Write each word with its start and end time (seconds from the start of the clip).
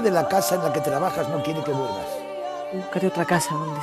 De 0.00 0.10
la 0.10 0.28
casa 0.28 0.54
en 0.54 0.62
la 0.62 0.72
que 0.72 0.80
trabajas 0.80 1.28
no 1.28 1.42
quiere 1.42 1.62
que 1.62 1.72
vuelvas. 1.72 2.06
Buscaré 2.72 3.08
otra 3.08 3.24
casa 3.24 3.54
donde 3.54 3.80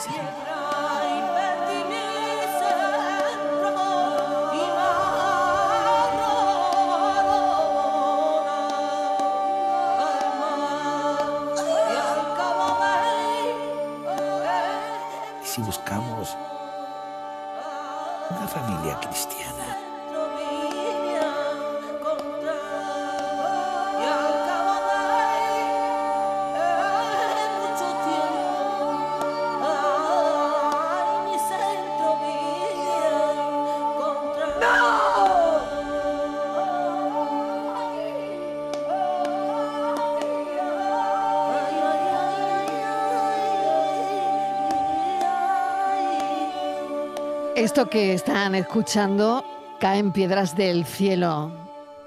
Esto 47.68 47.90
que 47.90 48.14
están 48.14 48.56
escuchando, 48.56 49.44
Caen 49.82 50.14
Piedras 50.14 50.56
del 50.56 50.86
Cielo, 50.86 51.52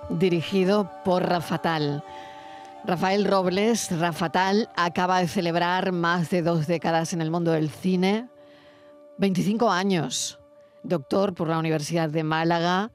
dirigido 0.09 0.91
por 1.05 1.23
Rafatal. 1.23 2.03
Rafael 2.87 3.27
Robles, 3.27 3.91
Rafatal, 4.01 4.71
acaba 4.75 5.21
de 5.21 5.29
celebrar 5.29 5.93
más 5.93 6.31
de 6.31 6.41
dos 6.41 6.67
décadas 6.67 7.13
en 7.13 7.21
el 7.21 7.31
mundo 7.31 7.53
del 7.53 7.69
cine, 7.69 8.31
25 9.19 9.71
años, 9.71 10.41
doctor 10.83 11.35
por 11.35 11.49
la 11.49 11.59
Universidad 11.59 12.09
de 12.09 12.25
Málaga. 12.25 12.91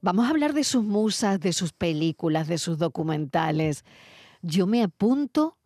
Vamos 0.00 0.26
a 0.26 0.30
hablar 0.30 0.54
de 0.54 0.64
sus 0.64 0.82
musas, 0.82 1.38
de 1.40 1.52
sus 1.52 1.74
películas, 1.74 2.48
de 2.48 2.56
sus 2.56 2.78
documentales. 2.78 3.84
Yo 4.40 4.66
me 4.66 4.82
apunto 4.82 5.58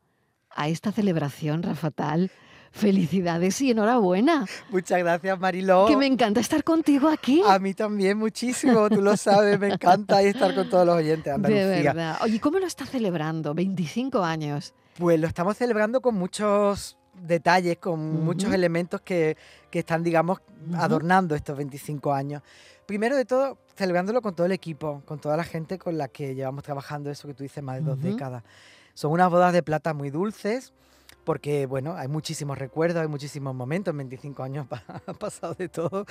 a 0.50 0.66
esta 0.66 0.90
celebración, 0.90 1.62
Rafatal 1.62 2.32
Felicidades 2.72 3.60
y 3.60 3.70
enhorabuena. 3.70 4.46
Muchas 4.70 4.98
gracias, 4.98 5.38
Mariló. 5.38 5.86
Que 5.86 5.96
me 5.96 6.06
encanta 6.06 6.40
estar 6.40 6.64
contigo 6.64 7.08
aquí. 7.08 7.42
A 7.46 7.58
mí 7.58 7.74
también, 7.74 8.16
muchísimo. 8.16 8.88
Tú 8.88 9.02
lo 9.02 9.16
sabes, 9.16 9.60
me 9.60 9.74
encanta 9.74 10.22
estar 10.22 10.54
con 10.54 10.68
todos 10.68 10.86
los 10.86 10.96
oyentes 10.96 11.34
de 11.40 11.48
De 11.54 11.82
verdad. 11.82 12.18
Oye, 12.22 12.40
¿cómo 12.40 12.58
lo 12.58 12.66
estás 12.66 12.88
celebrando? 12.88 13.54
25 13.54 14.24
años. 14.24 14.74
Pues 14.98 15.20
lo 15.20 15.26
estamos 15.26 15.56
celebrando 15.56 16.00
con 16.00 16.14
muchos 16.14 16.96
detalles, 17.14 17.76
con 17.78 18.24
muchos 18.24 18.52
elementos 18.52 19.00
que, 19.02 19.36
están, 19.70 20.02
digamos, 20.02 20.40
adornando 20.74 21.34
estos 21.34 21.56
25 21.56 22.12
años. 22.12 22.42
Primero 22.86 23.16
de 23.16 23.24
todo, 23.24 23.58
celebrándolo 23.76 24.22
con 24.22 24.34
todo 24.34 24.46
el 24.46 24.52
equipo, 24.52 25.02
con 25.04 25.20
toda 25.20 25.36
la 25.36 25.44
gente 25.44 25.78
con 25.78 25.98
la 25.98 26.08
que 26.08 26.34
llevamos 26.34 26.64
trabajando 26.64 27.10
eso 27.10 27.28
que 27.28 27.34
tú 27.34 27.42
dices, 27.42 27.62
más 27.62 27.76
de 27.76 27.82
dos 27.82 28.00
décadas. 28.00 28.42
Son 28.94 29.12
unas 29.12 29.30
bodas 29.30 29.52
de 29.52 29.62
plata 29.62 29.94
muy 29.94 30.10
dulces, 30.10 30.72
porque 31.24 31.66
bueno, 31.66 31.94
hay 31.94 32.08
muchísimos 32.08 32.58
recuerdos, 32.58 33.02
hay 33.02 33.08
muchísimos 33.08 33.54
momentos, 33.54 33.92
en 33.92 33.98
25 33.98 34.42
años 34.42 34.66
ha 35.06 35.12
pasado 35.14 35.54
de 35.54 35.68
todo 35.68 36.04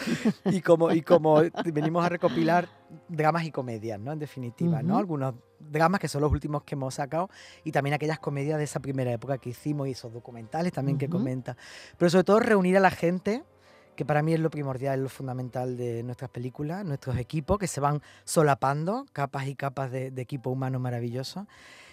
y 0.45 0.61
como, 0.61 0.91
y 0.91 1.01
como 1.01 1.41
venimos 1.65 2.05
a 2.05 2.09
recopilar 2.09 2.67
dramas 3.07 3.43
y 3.45 3.51
comedias, 3.51 3.99
¿no? 3.99 4.11
En 4.11 4.19
definitiva, 4.19 4.81
¿no? 4.81 4.97
Algunos 4.97 5.35
dramas 5.59 5.99
que 5.99 6.07
son 6.07 6.21
los 6.21 6.31
últimos 6.31 6.63
que 6.63 6.75
hemos 6.75 6.95
sacado 6.95 7.29
y 7.63 7.71
también 7.71 7.93
aquellas 7.93 8.19
comedias 8.19 8.57
de 8.57 8.63
esa 8.63 8.79
primera 8.79 9.11
época 9.11 9.37
que 9.37 9.49
hicimos 9.49 9.87
y 9.87 9.91
esos 9.91 10.13
documentales 10.13 10.71
también 10.73 10.97
que 10.97 11.09
comenta. 11.09 11.57
Pero 11.97 12.09
sobre 12.09 12.23
todo 12.23 12.39
reunir 12.39 12.77
a 12.77 12.79
la 12.79 12.91
gente 12.91 13.43
que 13.95 14.05
para 14.05 14.23
mí 14.23 14.33
es 14.33 14.39
lo 14.39 14.49
primordial, 14.49 14.99
es 14.99 15.03
lo 15.03 15.09
fundamental 15.09 15.77
de 15.77 16.01
nuestras 16.01 16.31
películas, 16.31 16.85
nuestros 16.85 17.17
equipos 17.17 17.59
que 17.59 17.67
se 17.67 17.81
van 17.81 18.01
solapando, 18.23 19.05
capas 19.11 19.47
y 19.47 19.55
capas 19.55 19.91
de, 19.91 20.11
de 20.11 20.21
equipo 20.21 20.49
humano 20.49 20.79
maravilloso 20.79 21.45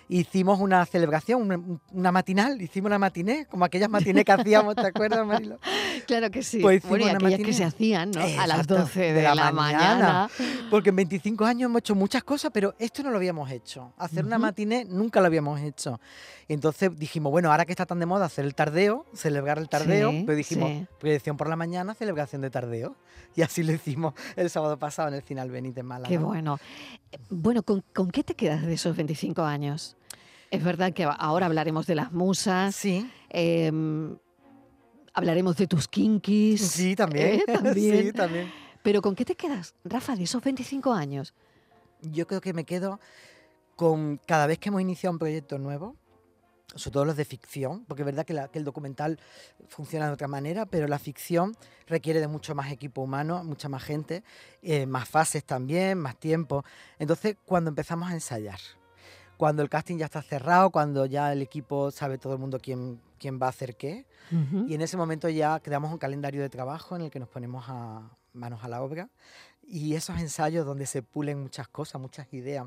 hicimos 0.08 0.58
una 0.60 0.84
celebración, 0.86 1.80
una, 1.92 2.12
matinal, 2.12 2.60
hicimos 2.60 2.88
una 2.88 2.98
matiné, 2.98 3.46
como 3.46 3.64
aquellas 3.64 3.91
matinés 3.91 4.24
que 4.24 4.32
hacíamos, 4.32 4.74
¿te 4.74 4.86
acuerdas, 4.86 5.26
Marilo? 5.26 5.58
Claro 6.06 6.30
que 6.30 6.42
sí. 6.42 6.60
Pues 6.60 6.82
bueno, 6.84 7.06
y 7.06 7.08
aquellas 7.10 7.41
que 7.41 7.52
se 7.52 7.64
hacían 7.64 8.12
¿no? 8.12 8.22
a 8.22 8.46
las 8.46 8.66
12 8.66 9.12
de, 9.12 9.22
la, 9.22 9.52
mañana. 9.52 10.30
Porque 10.70 10.88
en 10.88 10.96
25 10.96 11.44
años 11.44 11.69
hemos 11.69 11.80
hecho 11.80 11.94
muchas 11.94 12.24
cosas, 12.24 12.50
pero 12.54 12.74
esto 12.78 13.02
no 13.02 13.10
lo 13.10 13.16
habíamos 13.16 13.50
hecho. 13.50 13.92
Hacer 13.98 14.24
una 14.24 14.38
matiné 14.38 14.86
nunca 14.86 15.20
lo 15.20 15.26
habíamos 15.26 15.60
hecho. 15.60 16.00
entonces 16.46 16.96
dijimos, 16.98 17.30
bueno, 17.30 17.50
ahora 17.50 17.66
que 17.66 17.72
está 17.72 17.84
tan 17.84 17.98
de 17.98 18.06
moda 18.06 18.26
hacer 18.26 18.46
el 18.46 18.54
tardeo, 18.54 19.04
celebrar 19.12 19.58
el 19.58 19.69
tardeo, 19.69 20.12
pues 20.25 20.36
dijimos, 20.36 20.86
proyección 20.98 21.36
por 21.36 21.48
la 21.48 21.56
mañana, 21.56 21.94
celebración 21.94 22.40
de 22.40 22.50
tardeo. 22.50 22.96
Y 23.36 23.42
así 23.42 23.62
lo 23.62 23.72
hicimos 23.72 24.14
el 24.36 24.48
sábado 24.48 24.78
pasado 24.78 25.08
en 25.08 25.14
el 25.14 25.22
Final 25.22 25.50
Benítez 25.50 25.84
Málaga. 25.84 26.08
Qué 26.08 26.19
bueno. 26.19 26.58
Bueno, 27.28 27.62
¿con, 27.62 27.84
¿con 27.92 28.10
qué 28.10 28.25
te 28.25 28.34
quedas 28.34 28.62
de 28.62 28.75
esos 28.75 28.96
25 28.96 29.42
años? 29.42 29.97
Es 30.50 30.64
verdad 30.64 30.92
que 30.92 31.04
ahora 31.04 31.47
hablaremos 31.47 31.86
de 31.86 31.94
las 31.94 32.12
musas. 32.12 32.75
Sí. 32.75 33.10
Em, 33.28 34.16
hablaremos 35.12 35.56
de 35.56 35.66
tus 35.66 35.88
kinkis. 35.88 36.62
Sí, 36.62 36.97
también. 36.97 37.41
¿eh? 37.41 37.44
también. 37.53 38.06
Sí, 38.06 38.12
también. 38.12 38.53
Pero 38.82 39.03
¿con 39.03 39.14
qué 39.14 39.25
te 39.25 39.34
quedas, 39.34 39.75
Rafa, 39.84 40.16
de 40.16 40.25
esos 40.25 40.42
25 40.42 40.92
años? 40.92 41.34
Yo 42.00 42.26
creo 42.26 42.41
que 42.41 42.53
me 42.54 42.64
quedo 42.64 43.00
con 43.76 44.19
cada 44.26 44.47
vez 44.47 44.58
que 44.58 44.70
hemos 44.70 44.81
iniciado 44.81 45.12
un 45.12 45.19
proyecto 45.19 45.58
nuevo, 45.58 45.97
sobre 46.75 46.92
todo 46.92 47.04
los 47.04 47.16
de 47.16 47.25
ficción, 47.25 47.84
porque 47.84 48.03
es 48.03 48.06
verdad 48.06 48.25
que, 48.25 48.58
el 48.58 48.64
documental 48.64 49.19
funciona 49.69 50.06
de 50.06 50.12
otra 50.12 50.28
manera, 50.28 50.66
pero 50.66 50.87
la 50.87 50.98
ficción 50.98 51.56
requiere 51.87 52.20
de 52.20 52.28
mucho 52.28 52.54
más 52.54 52.70
equipo 52.70 53.03
humano, 53.03 53.42
mucha 53.44 53.69
más 53.69 53.82
gente, 53.82 54.22
eh, 54.62 54.87
más 54.87 55.08
fases 55.08 55.44
también, 55.44 55.98
más 55.98 56.16
tiempo. 56.16 56.64
Entonces, 56.98 57.37
cuando 57.44 57.70
empezamos 57.70 58.10
a 58.10 58.14
ensayar, 58.14 58.58
cuando 59.38 59.62
el 59.62 59.71
casting 59.71 59.99
ya 59.99 60.06
está 60.06 60.21
cerrado, 60.21 60.71
cuando 60.71 61.06
ya 61.06 61.32
el 61.32 61.41
equipo 61.41 61.93
sabe 61.93 62.19
todo 62.19 62.32
el 62.32 62.41
mundo 62.41 62.59
quién, 62.60 63.00
quién 63.21 63.38
va 63.41 63.47
a 63.47 63.50
hacer 63.50 63.76
qué. 63.76 64.04
Y 64.66 64.75
en 64.75 64.82
ese 64.82 64.99
momento 64.99 65.29
ya 65.31 65.58
creamos 65.61 65.90
un 65.90 65.96
calendario 65.96 66.43
de 66.43 66.50
trabajo 66.50 66.96
en 66.96 67.02
el 67.02 67.11
que 67.11 67.19
nos 67.19 67.29
ponemos 67.29 67.64
a 67.69 68.11
manos 68.35 68.62
a 68.62 68.69
la 68.69 68.82
obra. 68.82 69.08
Y 69.62 69.94
esos 69.94 70.19
ensayos 70.19 70.67
donde 70.67 70.87
se 70.87 71.02
pulen 71.02 71.40
muchas 71.40 71.69
cosas, 71.69 72.00
muchas 72.00 72.31
ideas, 72.35 72.67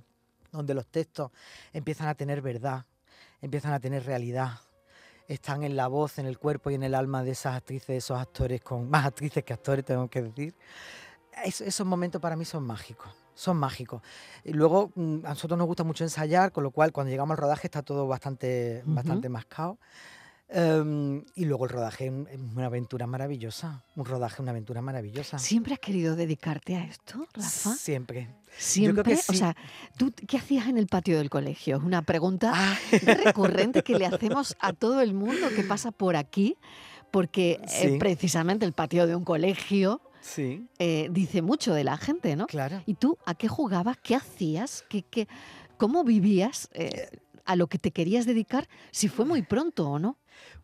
donde 0.51 0.73
los 0.73 0.87
textos 0.87 1.29
empiezan 1.73 2.07
a 2.07 2.15
tener 2.15 2.41
verdad, 2.41 2.85
empiezan 3.41 3.73
a 3.73 3.79
tener 3.79 4.05
realidad, 4.05 4.53
están 5.27 5.63
en 5.63 5.75
la 5.75 5.87
voz, 5.87 6.19
en 6.19 6.25
el 6.25 6.39
cuerpo 6.39 6.71
y 6.71 6.75
en 6.75 6.83
el 6.83 6.95
alma 6.95 7.21
de 7.23 7.31
esas 7.31 7.57
actrices, 7.57 7.87
de 7.87 7.97
esos 7.97 8.17
actores, 8.17 8.61
con 8.61 8.89
más 8.89 9.05
actrices 9.05 9.43
que 9.43 9.53
actores, 9.53 9.83
tengo 9.83 10.09
que 10.09 10.21
decir. 10.21 10.55
esos 11.43 11.85
momentos 11.85 12.21
para 12.21 12.37
mí 12.37 12.45
son 12.45 12.63
mágicos 12.63 13.11
son 13.41 13.57
mágicos. 13.57 14.01
Y 14.43 14.53
luego 14.53 14.91
mm, 14.95 15.25
a 15.25 15.29
nosotros 15.29 15.57
nos 15.57 15.65
gusta 15.67 15.83
mucho 15.83 16.03
ensayar, 16.03 16.51
con 16.51 16.63
lo 16.63 16.69
cual 16.71 16.91
cuando 16.91 17.09
llegamos 17.09 17.31
al 17.31 17.37
rodaje 17.37 17.67
está 17.67 17.81
todo 17.81 18.07
bastante, 18.07 18.83
bastante 18.85 19.29
mascado. 19.29 19.79
Em, 20.53 21.23
y 21.35 21.45
luego 21.45 21.63
el 21.63 21.71
rodaje 21.71 22.07
es 22.07 22.39
una 22.55 22.65
aventura 22.65 23.07
maravillosa. 23.07 23.83
Un 23.95 24.03
rodaje, 24.05 24.41
una 24.41 24.51
aventura 24.51 24.81
maravillosa. 24.81 25.39
¿Siempre 25.39 25.73
has 25.73 25.79
querido 25.79 26.15
dedicarte 26.17 26.75
a 26.75 26.83
esto, 26.83 27.25
Rafa? 27.33 27.73
Siempre. 27.75 28.27
Siempre. 28.57 29.03
que 29.03 29.13
O 29.29 29.33
sea, 29.33 29.55
¿tú 29.97 30.11
qué 30.27 30.37
hacías 30.37 30.67
en 30.67 30.77
el 30.77 30.87
patio 30.87 31.17
del 31.17 31.29
colegio? 31.29 31.77
Es 31.77 31.83
una 31.83 32.01
pregunta 32.01 32.51
Ah, 32.53 32.75
recurrente 33.23 33.81
que 33.81 33.97
le 33.97 34.05
hacemos 34.05 34.57
a 34.59 34.73
todo 34.73 34.99
el 35.01 35.13
mundo 35.13 35.47
que 35.55 35.63
pasa 35.63 35.91
por 35.91 36.17
aquí, 36.17 36.57
porque 37.11 37.61
eh, 37.63 37.91
Sí. 37.93 37.97
precisamente 37.97 38.65
el 38.65 38.73
patio 38.73 39.07
de 39.07 39.15
un 39.15 39.23
colegio 39.23 40.01
sí, 40.21 40.67
eh, 40.79 41.07
dice 41.11 41.41
mucho 41.41 41.73
de 41.73 41.83
la 41.83 41.97
gente, 41.97 42.35
¿no? 42.35 42.47
claro. 42.47 42.81
¿Y 42.85 42.93
tú 42.95 43.17
a 43.25 43.35
qué 43.35 43.47
jugabas? 43.47 43.97
¿Qué 43.97 44.15
hacías? 44.15 44.83
¿Qué, 44.89 45.03
qué- 45.03 45.27
¿Cómo 45.77 46.03
vivías 46.03 46.69
eh, 46.73 47.09
a 47.45 47.55
lo 47.55 47.67
que 47.67 47.79
te 47.79 47.91
querías 47.91 48.25
dedicar? 48.25 48.67
Si 48.91 49.07
fue 49.09 49.25
muy 49.25 49.41
pronto 49.41 49.89
o 49.89 49.99
no. 49.99 50.17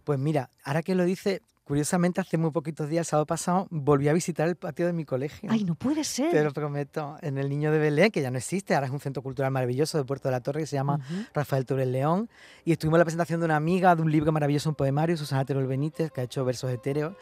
Pues 0.03 0.19
mira, 0.19 0.49
ahora 0.63 0.83
que 0.83 0.95
lo 0.95 1.03
dice, 1.05 1.41
curiosamente 1.67 2.21
hace 2.21 2.37
muy 2.37 2.51
poquitos 2.51 2.87
días, 2.87 3.07
el 3.07 3.09
sábado 3.09 3.25
pasado, 3.25 3.67
volví 3.69 4.07
a 4.07 4.13
visitar 4.13 4.47
el 4.47 4.55
patio 4.55 4.85
de 4.85 4.93
mi 4.93 5.03
colegio. 5.03 5.49
Ay, 5.51 5.65
no 5.65 5.75
puede 5.75 6.05
ser. 6.05 6.31
Te 6.31 6.41
lo 6.41 6.53
prometo, 6.53 7.17
en 7.21 7.37
el 7.37 7.49
Niño 7.49 7.73
de 7.73 7.77
Belén, 7.77 8.09
que 8.09 8.21
ya 8.21 8.31
no 8.31 8.37
existe, 8.37 8.73
ahora 8.73 8.87
es 8.87 8.93
un 8.93 9.01
centro 9.01 9.21
cultural 9.21 9.51
maravilloso 9.51 9.97
de 9.97 10.05
Puerto 10.05 10.29
de 10.29 10.31
la 10.31 10.39
Torre 10.39 10.61
que 10.61 10.65
se 10.65 10.77
llama. 10.77 11.01
Rafael 11.33 11.65
Torres 11.65 11.89
León. 11.89 12.29
Y 12.63 12.71
estuvimos 12.71 12.95
en 12.95 12.99
la 12.99 13.05
presentación 13.05 13.41
de 13.41 13.47
una 13.47 13.57
amiga 13.57 13.93
de 13.97 14.01
un 14.01 14.09
libro 14.09 14.31
maravilloso, 14.31 14.69
un 14.69 14.75
poemario, 14.75 15.17
Susana 15.17 15.43
Terol 15.43 15.67
Benítez, 15.67 16.09
que 16.09 16.21
ha 16.21 16.23
hecho 16.23 16.45
versos 16.45 16.71
etéreos. 16.71 17.15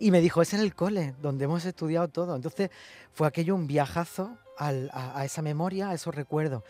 Y 0.00 0.10
me 0.10 0.20
dijo, 0.20 0.42
es 0.42 0.52
en 0.52 0.60
el 0.60 0.74
cole, 0.74 1.14
donde 1.22 1.44
hemos 1.44 1.64
estudiado 1.64 2.08
todo. 2.08 2.34
Entonces 2.34 2.70
fue 3.12 3.28
aquello 3.28 3.54
un 3.54 3.68
viajazo 3.68 4.36
al- 4.58 4.90
a, 4.92 5.18
a 5.20 5.24
esa 5.24 5.42
memoria, 5.42 5.90
a 5.90 5.94
esos 5.94 6.14
recuerdos. 6.14 6.62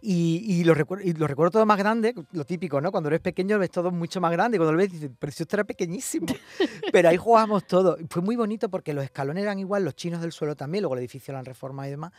Y, 0.00 0.44
y 0.46 0.64
lo 0.64 0.74
recuerdo, 0.74 1.04
y 1.04 1.12
lo 1.14 1.26
recuerdo 1.26 1.52
todo 1.52 1.66
más 1.66 1.78
grande, 1.78 2.14
lo 2.32 2.44
típico, 2.44 2.80
¿no? 2.80 2.90
Cuando 2.90 3.08
eres 3.08 3.20
pequeño 3.20 3.56
lo 3.56 3.60
ves 3.60 3.70
todo 3.70 3.90
mucho 3.90 4.20
más 4.20 4.32
grande. 4.32 4.58
Cuando 4.58 4.72
lo 4.72 4.78
ves 4.78 4.92
dices, 4.92 5.10
pero 5.18 5.32
si 5.32 5.42
esto 5.42 5.56
era 5.56 5.64
pequeñísimo. 5.64 6.26
pero 6.92 7.08
ahí 7.08 7.16
jugábamos 7.16 7.66
todo. 7.66 7.96
Y 8.00 8.06
Fue 8.08 8.22
muy 8.22 8.36
bonito 8.36 8.68
porque 8.68 8.92
los 8.92 9.04
escalones 9.04 9.42
eran 9.42 9.58
igual, 9.58 9.84
los 9.84 9.94
chinos 9.96 10.20
del 10.20 10.32
suelo 10.32 10.56
también, 10.56 10.82
luego 10.82 10.94
el 10.94 11.00
edificio 11.00 11.32
lo 11.32 11.38
han 11.38 11.44
reformado 11.44 11.86
y 11.88 11.90
demás. 11.90 12.12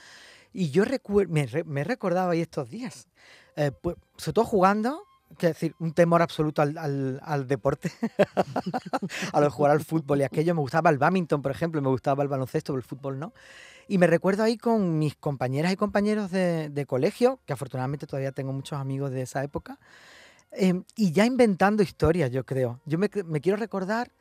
Y 0.54 0.72
yo 0.72 0.84
me, 1.28 1.46
re- 1.46 1.64
me 1.64 1.82
he 1.82 1.84
recordado 1.84 2.32
ahí 2.32 2.42
estos 2.42 2.70
días, 2.70 3.08
eh, 3.56 3.72
pues, 3.72 3.96
sobre 4.18 4.34
todo 4.34 4.46
jugando, 4.46 5.04
que 5.38 5.48
decir, 5.48 5.76
un 5.80 5.94
temor 5.94 6.24
absoluto 6.24 6.64
al, 6.64 6.76
al- 6.78 7.20
al 7.24 7.48
deporte, 7.48 7.92
a 9.34 9.40
lo 9.40 9.46
de 9.46 9.52
jugar 9.52 9.72
al 9.72 9.84
fútbol 9.84 10.22
y 10.22 10.24
aquello. 10.24 10.56
Me 10.56 10.62
gustaba 10.62 10.90
el 10.90 10.98
badminton, 10.98 11.42
por 11.42 11.52
ejemplo, 11.52 11.82
me 11.82 11.90
gustaba 11.90 12.24
el 12.24 12.30
baloncesto, 12.30 12.74
pero 12.74 12.80
el 12.80 12.84
fútbol 12.88 13.20
no. 13.20 13.34
Y 13.92 13.98
me 13.98 14.06
recuerdo 14.06 14.44
ahí 14.44 14.56
con 14.56 15.00
mis 15.00 15.16
compañeras 15.16 15.74
y 15.74 15.76
compañeros 15.76 16.30
de, 16.30 16.86
colegio, 16.88 17.40
que 17.48 17.54
afortunadamente 17.54 18.06
todavía 18.06 18.32
tengo 18.32 18.54
muchos 18.54 18.78
amigos 18.78 19.10
de 19.10 19.24
esa 19.24 19.44
época, 19.44 19.80
em, 20.52 20.84
y 20.96 21.12
ya 21.12 21.26
inventando 21.26 21.82
historias, 21.82 22.30
yo 22.30 22.46
creo. 22.46 22.80
Yo 22.86 23.00
me, 23.00 23.10
quiero 23.10 23.58
recordar 23.58 24.12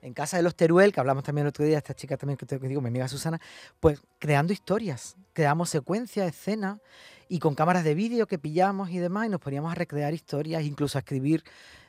en 0.00 0.14
casa 0.14 0.38
de 0.38 0.42
los 0.42 0.54
Teruel, 0.54 0.90
que 0.90 1.00
hablamos 1.00 1.22
también 1.22 1.44
el 1.44 1.50
otro 1.50 1.66
día, 1.66 1.76
esta 1.76 1.92
chica 1.92 2.16
también 2.16 2.38
que 2.38 2.46
te 2.46 2.58
digo, 2.58 2.80
mi 2.80 2.88
amiga 2.88 3.08
Susana, 3.08 3.38
pues 3.78 4.00
creando 4.18 4.54
historias, 4.54 5.18
creamos 5.34 5.68
secuencias, 5.68 6.26
escenas, 6.26 6.78
y 7.28 7.40
con 7.40 7.54
cámaras 7.54 7.84
de 7.84 7.94
vídeo 7.94 8.26
que 8.26 8.38
pillamos 8.38 8.88
y 8.88 9.00
demás, 9.00 9.26
y 9.26 9.28
nos 9.28 9.40
poníamos 9.40 9.70
a 9.70 9.74
recrear 9.74 10.14
historias, 10.14 10.62
incluso 10.62 10.96
a 10.96 11.00
escribir 11.00 11.44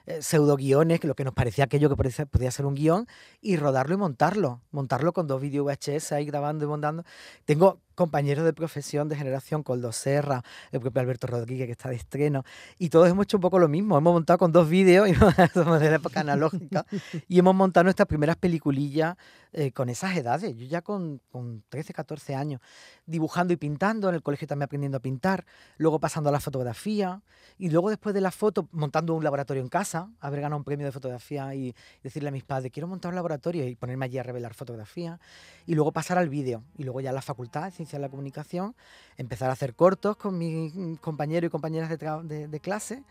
eh, 0.06 0.21
pseudoguiones, 0.21 1.00
que 1.00 1.07
lo 1.07 1.15
que 1.15 1.24
nos 1.24 1.33
parecía 1.33 1.65
aquello 1.65 1.89
que 1.89 1.95
podía 2.25 2.51
ser 2.51 2.65
un 2.65 2.75
guion, 2.75 3.07
y 3.42 3.57
rodarlo 3.57 3.95
y 3.95 3.98
montarlo, 3.98 4.62
montarlo 4.71 5.13
con 5.13 5.27
dos 5.27 5.42
vídeos 5.42 5.65
VHS 5.65 6.13
ahí 6.13 6.25
grabando 6.25 6.65
y 6.65 6.68
montando. 6.68 7.03
Tengo 7.45 7.80
compañeros 7.95 8.45
de 8.45 8.53
profesión 8.53 9.09
de 9.09 9.15
generación, 9.15 9.63
Coldo 9.63 9.91
Serra, 9.91 10.43
el 10.71 10.79
propio 10.79 11.01
Alberto 11.01 11.27
Rodríguez 11.27 11.67
que 11.67 11.73
está 11.73 11.89
de 11.89 11.95
estreno, 11.95 12.43
y 12.77 12.89
todos 12.89 13.09
hemos 13.09 13.23
hecho 13.23 13.38
un 13.38 13.41
poco 13.41 13.59
lo 13.59 13.67
mismo, 13.67 13.97
hemos 13.97 14.13
montado 14.13 14.39
con 14.39 14.51
dos 14.51 14.69
vídeos, 14.69 15.07
y 15.09 15.15
somos 15.53 15.79
de 15.79 15.89
la 15.89 15.95
época 15.97 16.21
analógica, 16.21 16.85
y 17.27 17.39
hemos 17.39 17.55
montado 17.55 17.83
nuestras 17.85 18.07
primeras 18.07 18.35
peliculillas 18.38 19.15
eh, 19.53 19.71
con 19.71 19.89
esas 19.89 20.15
edades, 20.15 20.55
yo 20.55 20.65
ya 20.65 20.81
con, 20.81 21.21
con 21.29 21.63
13, 21.69 21.93
14 21.93 22.35
años, 22.35 22.61
dibujando 23.05 23.53
y 23.53 23.57
pintando, 23.57 24.09
en 24.09 24.15
el 24.15 24.23
colegio 24.23 24.47
también 24.47 24.65
aprendiendo 24.65 24.97
a 24.97 25.01
pintar, 25.01 25.45
luego 25.77 25.99
pasando 25.99 26.29
a 26.29 26.31
la 26.31 26.39
fotografía, 26.39 27.21
y 27.57 27.69
luego 27.69 27.89
después 27.89 28.15
de 28.15 28.21
la 28.21 28.31
foto, 28.31 28.67
montando 28.71 29.13
un 29.13 29.23
laboratorio 29.23 29.61
en 29.61 29.69
casa, 29.69 30.09
haber 30.19 30.41
ganado 30.41 30.57
un 30.57 30.63
premio 30.63 30.85
de 30.85 30.91
fotografía 30.91 31.53
y 31.53 31.75
decirle 32.03 32.29
a 32.29 32.31
mis 32.31 32.43
padres, 32.43 32.71
quiero 32.71 32.88
montar 32.88 33.09
un 33.09 33.15
laboratorio 33.15 33.67
y 33.67 33.75
ponerme 33.75 34.05
allí 34.05 34.17
a 34.17 34.23
revelar 34.23 34.53
fotografía, 34.53 35.19
y 35.65 35.75
luego 35.75 35.91
pasar 35.91 36.17
al 36.17 36.29
vídeo, 36.29 36.63
y 36.77 36.83
luego 36.83 37.01
ya 37.01 37.09
a 37.09 37.13
la 37.13 37.21
facultad 37.21 37.73
de 37.81 37.86
Ciencias 37.88 38.00
de 38.00 38.07
la 38.07 38.10
Comunicación, 38.10 38.75
empezar 39.18 39.50
a 39.50 39.54
hacer 39.54 39.74
cortos 39.75 40.16
con 40.18 40.38
mis 40.38 40.74
compañeros 41.00 41.48
y 41.48 41.51
compañeras 41.51 41.89
de, 41.89 41.98
de- 42.24 42.48
de 42.48 42.60
clase, 42.60 43.04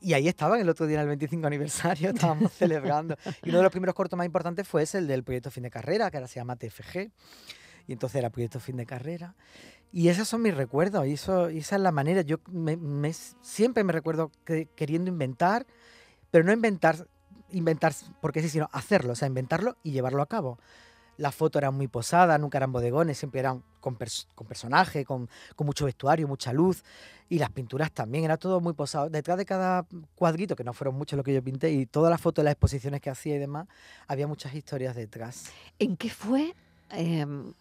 y 0.00 0.12
ahí 0.12 0.28
estaban 0.28 0.60
el 0.60 0.68
otro 0.68 0.86
día 0.86 0.96
en 0.96 1.02
el 1.02 1.06
25 1.08 1.46
aniversario, 1.46 2.10
estábamos 2.14 2.52
celebrando. 2.52 3.16
Y 3.42 3.48
uno 3.48 3.58
de 3.58 3.62
los 3.64 3.72
primeros 3.72 3.94
cortos 3.94 4.16
más 4.16 4.26
importantes 4.26 4.66
fue 4.68 4.82
ese, 4.84 4.98
el 4.98 5.06
del 5.08 5.24
proyecto 5.24 5.50
fin 5.50 5.64
de 5.64 5.70
carrera, 5.70 6.10
que 6.10 6.16
ahora 6.18 6.28
se 6.28 6.36
llama 6.38 6.54
TFG. 6.56 7.10
Y 7.88 7.92
entonces 7.94 8.16
era 8.18 8.30
proyecto 8.30 8.60
fin 8.60 8.76
de 8.76 8.86
carrera. 8.86 9.34
Y 9.90 10.08
esos 10.08 10.28
son 10.28 10.42
mis 10.42 10.54
recuerdos, 10.54 11.06
y, 11.06 11.14
eso, 11.14 11.50
y 11.50 11.58
esa 11.58 11.76
es 11.76 11.82
la 11.82 11.90
manera. 11.90 12.20
Yo 12.22 12.36
me- 12.50 12.76
me- 12.76 13.12
siempre 13.12 13.82
me 13.82 13.92
recuerdo 13.92 14.30
que- 14.44 14.66
queriendo 14.76 15.10
inventar, 15.10 15.66
pero 16.30 16.44
no 16.44 16.52
inventar, 16.52 17.08
inventar 17.50 17.92
porque 18.20 18.42
sí, 18.42 18.50
sino 18.50 18.68
hacerlo, 18.72 19.14
o 19.14 19.16
sea, 19.16 19.26
inventarlo 19.26 19.76
y 19.82 19.92
llevarlo 19.92 20.22
a 20.22 20.26
cabo. 20.26 20.58
Las 21.18 21.34
fotos 21.34 21.60
eran 21.60 21.74
muy 21.74 21.88
posadas, 21.88 22.40
nunca 22.40 22.56
eran 22.58 22.72
bodegones, 22.72 23.18
siempre 23.18 23.40
eran 23.40 23.62
con, 23.80 23.98
pers- 23.98 24.26
con 24.34 24.46
personaje, 24.46 25.04
con, 25.04 25.28
con 25.54 25.66
mucho 25.66 25.84
vestuario, 25.84 26.26
mucha 26.26 26.52
luz. 26.52 26.82
Y 27.28 27.38
las 27.38 27.50
pinturas 27.50 27.92
también, 27.92 28.24
era 28.24 28.38
todo 28.38 28.60
muy 28.60 28.72
posado. 28.72 29.10
Detrás 29.10 29.36
de 29.36 29.44
cada 29.44 29.84
cuadrito, 30.14 30.56
que 30.56 30.64
no 30.64 30.72
fueron 30.72 30.94
muchos 30.94 31.16
lo 31.16 31.22
que 31.22 31.34
yo 31.34 31.42
pinté, 31.44 31.70
y 31.72 31.84
todas 31.84 32.10
las 32.10 32.20
fotos 32.20 32.42
de 32.42 32.44
las 32.44 32.52
exposiciones 32.52 33.00
que 33.02 33.10
hacía 33.10 33.34
y 33.36 33.38
demás, 33.38 33.66
había 34.06 34.26
muchas 34.26 34.54
historias 34.54 34.96
detrás. 34.96 35.50
¿En 35.78 35.96
qué 35.96 36.08
fue 36.08 36.54
em, 36.90 37.52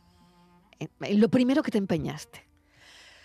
lo 1.10 1.28
primero 1.30 1.62
que 1.64 1.72
te 1.72 1.80
empeñaste? 1.80 2.47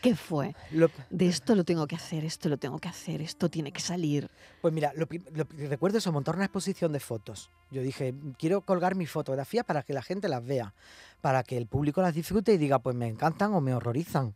¿Qué 0.03 0.15
fue? 0.17 0.55
Lo- 0.73 0.91
De 1.11 1.27
esto 1.29 1.55
lo 1.55 1.65
tengo 1.65 1.87
que 1.87 1.95
hacer, 1.97 2.25
esto 2.25 2.49
lo 2.49 2.59
tengo 2.59 2.79
que 2.79 2.89
hacer, 2.89 3.23
esto 3.23 3.49
tiene 3.49 3.73
que 3.73 3.81
salir. 3.81 4.29
Pues 4.61 4.75
mira, 4.75 4.93
lo, 4.95 5.07
lo 5.35 5.45
pri- 5.47 5.67
recuerdo 5.69 5.99
eso, 5.99 6.11
montar 6.13 6.35
una 6.35 6.45
exposición 6.45 6.93
de 6.93 7.01
fotos. 7.01 7.51
Yo 7.71 7.83
dije, 7.83 8.13
quiero 8.39 8.61
colgar 8.63 8.97
mis 8.97 9.11
fotografías 9.11 9.65
para 9.65 9.83
que 9.85 9.93
la 9.93 10.03
gente 10.03 10.29
las 10.29 10.45
vea, 10.45 10.75
para 11.21 11.45
que 11.45 11.57
el 11.57 11.67
público 11.67 12.03
las 12.03 12.15
disfrute 12.15 12.53
y 12.53 12.59
diga, 12.59 12.81
pues 12.81 12.97
me 12.97 13.07
encantan 13.07 13.55
o 13.55 13.61
me 13.61 13.75
horrorizan. 13.75 14.35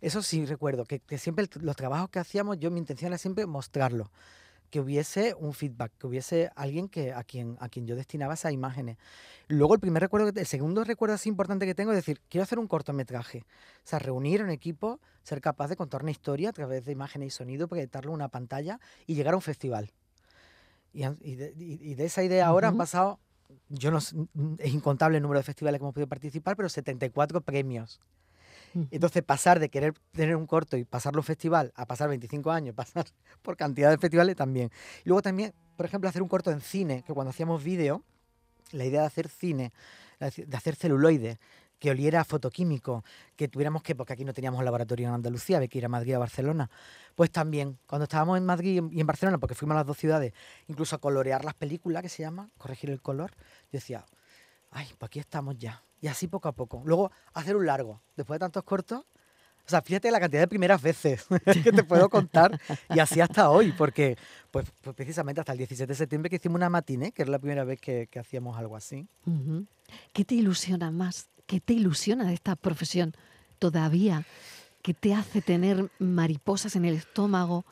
Eso 0.00 0.20
sí 0.20 0.44
recuerdo, 0.44 0.84
que, 0.84 0.98
que 0.98 1.16
siempre 1.16 1.44
el 1.44 1.64
los 1.64 1.76
trabajos 1.76 2.10
que 2.10 2.18
hacíamos, 2.18 2.58
yo 2.58 2.70
mi 2.70 2.78
intención 2.80 3.08
era 3.12 3.18
siempre 3.18 3.46
mostrarlo, 3.46 4.10
que 4.74 4.80
hubiese 4.80 5.36
un 5.38 5.52
feedback, 5.52 5.92
que 6.00 6.08
hubiese 6.08 6.50
alguien 6.56 6.88
que, 6.88 7.12
a, 7.12 7.22
quien, 7.22 7.56
a 7.60 7.68
quien 7.68 7.86
yo 7.86 7.94
destinaba 7.94 8.34
esas 8.34 8.50
imágenes. 8.50 8.96
Luego 9.46 9.72
el 9.74 9.78
primer 9.78 10.02
recuerdo, 10.02 10.32
el 10.34 10.46
segundo 10.46 10.82
recuerdo 10.82 11.14
así 11.14 11.28
importante 11.28 11.64
que 11.64 11.76
tengo 11.76 11.92
es 11.92 11.96
decir, 11.96 12.20
quiero 12.28 12.42
hacer 12.42 12.58
un 12.58 12.66
cortometraje. 12.66 13.44
O 13.46 13.84
sea, 13.84 14.00
reunir 14.00 14.42
un 14.42 14.50
equipo, 14.50 14.98
ser 15.22 15.40
capaz 15.40 15.68
de 15.68 15.76
contar 15.76 16.02
una 16.02 16.10
historia 16.10 16.48
a 16.48 16.52
través 16.52 16.84
de 16.84 16.90
imágenes 16.90 17.28
y 17.28 17.30
sonido, 17.30 17.68
proyectarlo 17.68 18.10
en 18.10 18.16
una 18.16 18.26
pantalla 18.30 18.80
y 19.06 19.14
llegar 19.14 19.34
a 19.34 19.36
un 19.36 19.42
festival. 19.42 19.92
Y, 20.92 21.04
han- 21.04 21.18
y 21.20 21.36
de, 21.36 21.54
y- 21.56 21.94
de 21.94 22.04
esa 22.04 22.24
idea 22.24 22.44
ahora 22.48 22.66
han 22.66 22.74
Ujú. 22.74 22.78
pasado, 22.78 23.20
yo 23.68 23.92
no 23.92 23.98
es 23.98 24.12
incontable 24.64 25.18
el 25.18 25.22
número 25.22 25.38
de 25.38 25.44
festivales 25.44 25.78
que 25.78 25.84
hemos 25.84 25.94
podido 25.94 26.08
participar, 26.08 26.56
pero 26.56 26.68
74 26.68 27.42
premios. 27.42 28.00
Entonces 28.90 29.22
pasar 29.22 29.60
de 29.60 29.68
querer 29.68 29.94
tener 30.12 30.36
un 30.36 30.46
corto 30.46 30.76
y 30.76 30.84
pasarlo 30.84 31.18
a 31.18 31.20
un 31.20 31.24
festival 31.24 31.72
a 31.76 31.86
pasar 31.86 32.08
25 32.08 32.50
años, 32.50 32.74
pasar 32.76 33.06
por 33.42 33.56
cantidad 33.56 33.90
de 33.90 33.98
festivales 33.98 34.36
también. 34.36 34.70
Y 35.04 35.08
luego 35.08 35.22
también, 35.22 35.52
por 35.76 35.86
ejemplo, 35.86 36.08
hacer 36.08 36.22
un 36.22 36.28
corto 36.28 36.50
en 36.50 36.60
cine, 36.60 37.04
que 37.06 37.12
cuando 37.12 37.30
hacíamos 37.30 37.62
vídeo, 37.62 38.02
la 38.72 38.84
idea 38.84 39.02
de 39.02 39.06
hacer 39.06 39.28
cine, 39.28 39.72
de 40.18 40.56
hacer 40.56 40.74
celuloide, 40.74 41.38
que 41.78 41.90
oliera 41.90 42.22
a 42.22 42.24
fotoquímico, 42.24 43.04
que 43.36 43.48
tuviéramos 43.48 43.82
que, 43.82 43.94
porque 43.94 44.14
aquí 44.14 44.24
no 44.24 44.32
teníamos 44.32 44.64
laboratorio 44.64 45.08
en 45.08 45.14
Andalucía, 45.14 45.58
había 45.58 45.68
que 45.68 45.78
ir 45.78 45.84
a 45.84 45.88
Madrid 45.88 46.14
a 46.14 46.18
Barcelona, 46.18 46.70
pues 47.14 47.30
también, 47.30 47.78
cuando 47.86 48.04
estábamos 48.04 48.38
en 48.38 48.46
Madrid 48.46 48.82
y 48.90 49.00
en 49.00 49.06
Barcelona, 49.06 49.38
porque 49.38 49.54
fuimos 49.54 49.74
a 49.74 49.80
las 49.80 49.86
dos 49.86 49.98
ciudades, 49.98 50.32
incluso 50.66 50.96
a 50.96 50.98
colorear 50.98 51.44
las 51.44 51.54
películas, 51.54 52.02
que 52.02 52.08
se 52.08 52.22
llama, 52.22 52.48
corregir 52.56 52.90
el 52.90 53.02
color, 53.02 53.32
decía, 53.70 54.06
ay, 54.70 54.86
pues 54.98 55.08
aquí 55.08 55.18
estamos 55.18 55.58
ya. 55.58 55.82
Y 56.04 56.06
así 56.06 56.28
poco 56.28 56.48
a 56.48 56.52
poco. 56.52 56.82
Luego, 56.84 57.10
hacer 57.32 57.56
un 57.56 57.64
largo, 57.64 58.02
después 58.14 58.36
de 58.36 58.40
tantos 58.40 58.62
cortos, 58.62 59.06
o 59.66 59.70
sea, 59.70 59.80
fíjate 59.80 60.10
la 60.10 60.20
cantidad 60.20 60.42
de 60.42 60.48
primeras 60.48 60.82
veces 60.82 61.24
que 61.64 61.72
te 61.72 61.82
puedo 61.82 62.10
contar 62.10 62.60
y 62.94 62.98
así 62.98 63.22
hasta 63.22 63.48
hoy, 63.48 63.72
porque 63.72 64.18
pues, 64.50 64.66
pues 64.82 64.94
precisamente 64.94 65.40
hasta 65.40 65.52
el 65.52 65.58
17 65.58 65.90
de 65.90 65.96
septiembre 65.96 66.28
que 66.28 66.36
hicimos 66.36 66.56
una 66.56 66.68
matiné, 66.68 67.12
que 67.12 67.22
era 67.22 67.30
la 67.30 67.38
primera 67.38 67.64
vez 67.64 67.80
que, 67.80 68.06
hacíamos 68.20 68.58
algo 68.58 68.76
así. 68.76 69.06
¿Qué 70.12 70.26
te 70.26 70.34
ilusiona 70.34 70.90
más? 70.90 71.28
¿Qué 71.46 71.58
te 71.60 71.72
ilusiona 71.72 72.26
de 72.26 72.34
esta 72.34 72.54
profesión 72.54 73.14
todavía? 73.58 74.26
¿Qué 74.82 74.92
te 74.92 75.14
hace 75.14 75.40
tener 75.40 75.90
mariposas 75.98 76.76
en 76.76 76.84
el 76.84 76.96
estómago? 76.96 77.64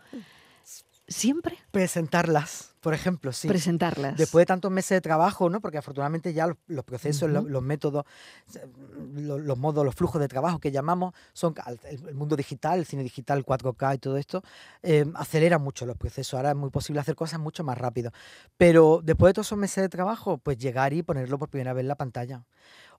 ¿Siempre? 1.09 1.59
Presentarlas, 1.73 2.75
Por 2.81 2.95
ejemplo, 2.95 3.33
sí. 3.33 3.49
presentarlas. 3.49 4.17
Después 4.17 4.43
de 4.43 4.47
tantos 4.47 4.71
meses 4.71 4.91
de 4.97 5.01
trabajo, 5.01 5.51
¿no? 5.51 5.61
Porque 5.61 5.77
afortunadamente 5.79 6.33
ya 6.33 6.47
los, 6.47 6.57
los 6.69 6.85
procesos, 6.85 7.29
los, 7.29 7.63
métodos, 7.63 8.05
se- 8.47 8.67
lo- 9.17 9.39
los, 9.39 9.59
modos, 9.59 9.85
los 9.85 9.95
flujos 9.95 10.21
de 10.21 10.29
trabajo 10.29 10.59
que 10.61 10.71
llamamos, 10.71 11.13
son 11.33 11.55
el 11.85 12.15
mundo 12.15 12.37
digital, 12.37 12.79
el 12.79 12.87
cine 12.87 13.03
digital, 13.03 13.45
4K 13.45 13.97
y 13.97 13.99
todo 13.99 14.17
esto, 14.17 14.43
eh, 14.83 15.05
acelera 15.15 15.59
mucho 15.59 15.87
los 15.87 15.97
procesos. 15.97 16.35
Ahora 16.35 16.51
es 16.51 16.57
muy 16.57 16.71
posible 16.71 17.01
hacer 17.01 17.15
cosas 17.17 17.41
mucho 17.41 17.65
más 17.65 17.77
rápido. 17.77 18.13
Pero 18.57 19.01
después 19.03 19.31
de 19.31 19.35
todos 19.35 19.49
esos 19.49 19.59
meses 19.59 19.83
de 19.83 19.89
trabajo, 19.89 20.39
pues 20.39 20.57
llegar 20.57 20.93
y 20.93 21.03
ponerlo 21.03 21.37
por 21.39 21.49
primera 21.49 21.73
vez 21.73 21.83
en 21.83 21.89
la 21.89 21.97
pantalla. 21.97 22.45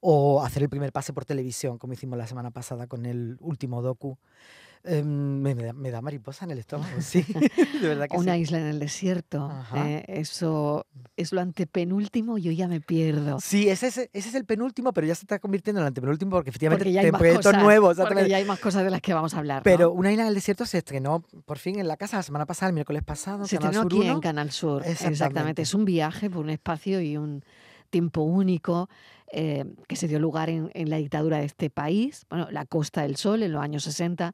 O 0.02 0.44
hacer 0.44 0.62
el 0.64 0.70
primer 0.70 0.92
pase 0.92 1.14
por 1.14 1.24
televisión, 1.24 1.78
como 1.78 1.94
hicimos 1.94 2.18
la 2.18 2.28
semana 2.28 2.52
pasada 2.52 2.88
con 2.88 3.06
el 3.06 3.38
último 3.40 3.82
docu. 3.82 4.18
Eh, 4.86 5.02
me, 5.02 5.56
me 5.56 5.64
da, 5.64 5.72
me 5.74 5.92
da 5.92 6.02
mariposa 6.02 6.44
en 6.44 6.52
el 6.52 6.60
estómago, 6.60 6.92
sí. 7.02 7.24
de 7.82 7.88
verdad 7.88 8.08
que 8.10 8.18
Una 8.18 8.34
sí. 8.36 8.42
isla 8.42 8.60
en 8.60 8.66
el 8.66 8.80
desierto. 8.80 9.50
Eh, 9.76 10.04
eso 10.08 10.86
es 11.16 11.32
lo 11.32 11.40
antepenúltimo, 11.40 12.38
yo 12.38 12.52
ya 12.52 12.68
me 12.68 12.82
pierdo. 12.82 13.40
Sí, 13.40 13.70
ese 13.70 13.88
es, 13.88 13.98
ese 13.98 14.10
es 14.30 14.36
el 14.36 14.44
penúltimo, 14.46 14.92
pero 14.92 15.08
ya 15.08 15.16
se 15.16 15.24
está 15.24 15.40
convirtiendo 15.40 15.80
en 15.80 15.84
el 15.84 15.88
antepenúltimo 15.88 16.32
porque 16.32 16.50
efectivamente 16.50 16.84
Porque 16.84 16.94
ya 16.94 17.02
hay 17.02 17.12
más 17.12 17.20
proyectos 17.20 17.46
cosas. 17.52 17.64
nuevos. 17.64 17.98
porque 17.98 18.28
ya 18.28 18.38
hay 18.38 18.46
más 18.46 18.60
cosas 18.60 18.84
de 18.84 18.90
las 18.90 19.00
que 19.02 19.14
vamos 19.14 19.34
a 19.34 19.38
hablar. 19.40 19.60
¿no? 19.60 19.64
Pero 19.64 19.92
Una 19.92 20.12
isla 20.12 20.24
en 20.24 20.30
el 20.30 20.36
desierto 20.36 20.66
se 20.66 20.80
estrenó 20.80 21.24
por 21.46 21.60
fin 21.60 21.80
en 21.80 21.88
la 21.88 21.96
casa 21.98 22.18
la 22.18 22.24
semana 22.24 22.46
pasada, 22.46 22.68
el 22.70 22.74
miércoles 22.74 23.04
pasado. 23.04 23.46
Se 23.48 23.58
Canal 23.58 23.72
estrenó 23.72 23.90
Sur 23.90 24.00
aquí 24.02 24.08
1. 24.10 24.16
en 24.16 24.22
Canal 24.22 24.52
Sur. 24.52 24.82
Exactamente. 24.82 25.14
Exactamente. 25.14 25.62
Es 25.62 25.74
un 25.74 25.86
viaje 25.86 26.30
por 26.30 26.44
un 26.44 26.50
espacio 26.50 27.00
y 27.00 27.16
un 27.16 27.44
tiempo 27.94 28.22
único 28.24 28.90
eh, 29.32 29.66
que 29.88 29.96
se 29.96 30.08
dio 30.08 30.18
lugar 30.20 30.50
en, 30.50 30.72
en 30.74 30.90
la 30.90 30.98
dictadura 30.98 31.38
de 31.38 31.46
este 31.46 31.70
país, 31.70 32.26
bueno, 32.30 32.50
la 32.52 32.66
Costa 32.66 33.04
del 33.04 33.16
Sol 33.16 33.44
en 33.44 33.52
los 33.52 33.62
años 33.62 33.84
60, 33.84 34.34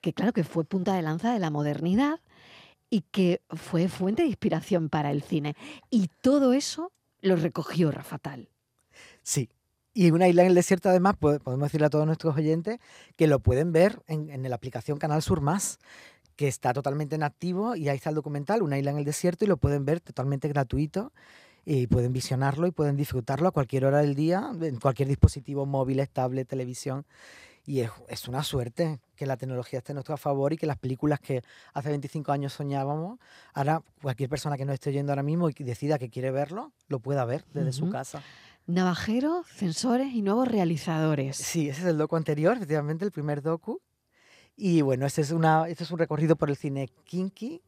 que 0.00 0.12
claro 0.12 0.32
que 0.32 0.42
fue 0.44 0.64
punta 0.64 0.94
de 0.94 1.02
lanza 1.02 1.32
de 1.32 1.38
la 1.38 1.50
modernidad 1.50 2.18
y 2.90 3.02
que 3.12 3.40
fue 3.50 3.88
fuente 3.88 4.22
de 4.22 4.28
inspiración 4.28 4.88
para 4.88 5.10
el 5.12 5.22
cine. 5.22 5.54
Y 5.90 6.08
todo 6.20 6.52
eso 6.52 6.90
lo 7.20 7.36
recogió 7.36 7.90
Rafatal. 7.92 8.48
Sí. 9.22 9.48
Y 9.94 10.10
Una 10.10 10.28
isla 10.28 10.42
en 10.42 10.48
el 10.48 10.54
desierto, 10.54 10.88
además, 10.88 11.14
po- 11.18 11.38
podemos 11.38 11.66
decirle 11.68 11.86
a 11.86 11.90
todos 11.90 12.06
nuestros 12.06 12.36
oyentes 12.36 12.78
que 13.16 13.26
lo 13.26 13.38
pueden 13.40 13.72
ver 13.72 14.02
en, 14.06 14.30
en 14.30 14.48
la 14.48 14.54
aplicación 14.56 14.98
Canal 14.98 15.22
Sur 15.22 15.40
Más, 15.40 15.78
que 16.36 16.48
está 16.48 16.72
totalmente 16.72 17.14
en 17.16 17.22
activo 17.22 17.76
y 17.76 17.88
ahí 17.88 17.96
está 17.96 18.10
el 18.10 18.16
documental, 18.16 18.62
Una 18.62 18.78
isla 18.78 18.92
en 18.92 18.98
el 18.98 19.04
desierto, 19.04 19.44
y 19.44 19.48
lo 19.48 19.56
pueden 19.56 19.84
ver 19.84 20.00
totalmente 20.00 20.48
gratuito. 20.48 21.12
Y 21.64 21.86
pueden 21.86 22.12
visionarlo 22.12 22.66
y 22.66 22.70
pueden 22.70 22.96
disfrutarlo 22.96 23.48
a 23.48 23.52
cualquier 23.52 23.84
hora 23.84 23.98
del 23.98 24.14
día, 24.14 24.50
en 24.60 24.78
cualquier 24.78 25.08
dispositivo 25.08 25.66
móvil, 25.66 26.06
tablet, 26.08 26.48
televisión. 26.48 27.04
Y 27.66 27.80
es, 27.80 27.90
es 28.08 28.26
una 28.26 28.42
suerte 28.42 29.00
que 29.14 29.26
la 29.26 29.36
tecnología 29.36 29.80
esté 29.80 29.92
a 29.92 29.94
nuestro 29.94 30.16
favor 30.16 30.52
y 30.52 30.56
que 30.56 30.66
las 30.66 30.78
películas 30.78 31.20
que 31.20 31.42
hace 31.74 31.90
25 31.90 32.32
años 32.32 32.54
soñábamos, 32.54 33.18
ahora 33.52 33.82
cualquier 34.00 34.30
persona 34.30 34.56
que 34.56 34.64
nos 34.64 34.74
esté 34.74 34.90
oyendo 34.90 35.12
ahora 35.12 35.22
mismo 35.22 35.48
y 35.50 35.54
que 35.54 35.62
decida 35.62 35.98
que 35.98 36.08
quiere 36.08 36.30
verlo, 36.30 36.72
lo 36.88 37.00
pueda 37.00 37.24
ver 37.26 37.44
desde 37.52 37.72
su 37.72 37.90
casa. 37.90 38.22
Navajeros, 38.66 39.46
censores 39.46 40.14
y 40.14 40.22
nuevos 40.22 40.48
realizadores. 40.48 41.36
Sí, 41.36 41.68
ese 41.68 41.82
es 41.82 41.86
el 41.88 41.98
docu 41.98 42.16
anterior, 42.16 42.56
efectivamente, 42.56 43.04
el 43.04 43.12
primer 43.12 43.42
docu. 43.42 43.80
Y 44.56 44.82
bueno, 44.82 45.06
este 45.06 45.22
es, 45.22 45.30
una, 45.30 45.68
este 45.68 45.84
es 45.84 45.90
un 45.90 45.98
recorrido 45.98 46.36
por 46.36 46.50
el 46.50 46.56
cine 46.56 46.88
kinky 47.04 47.62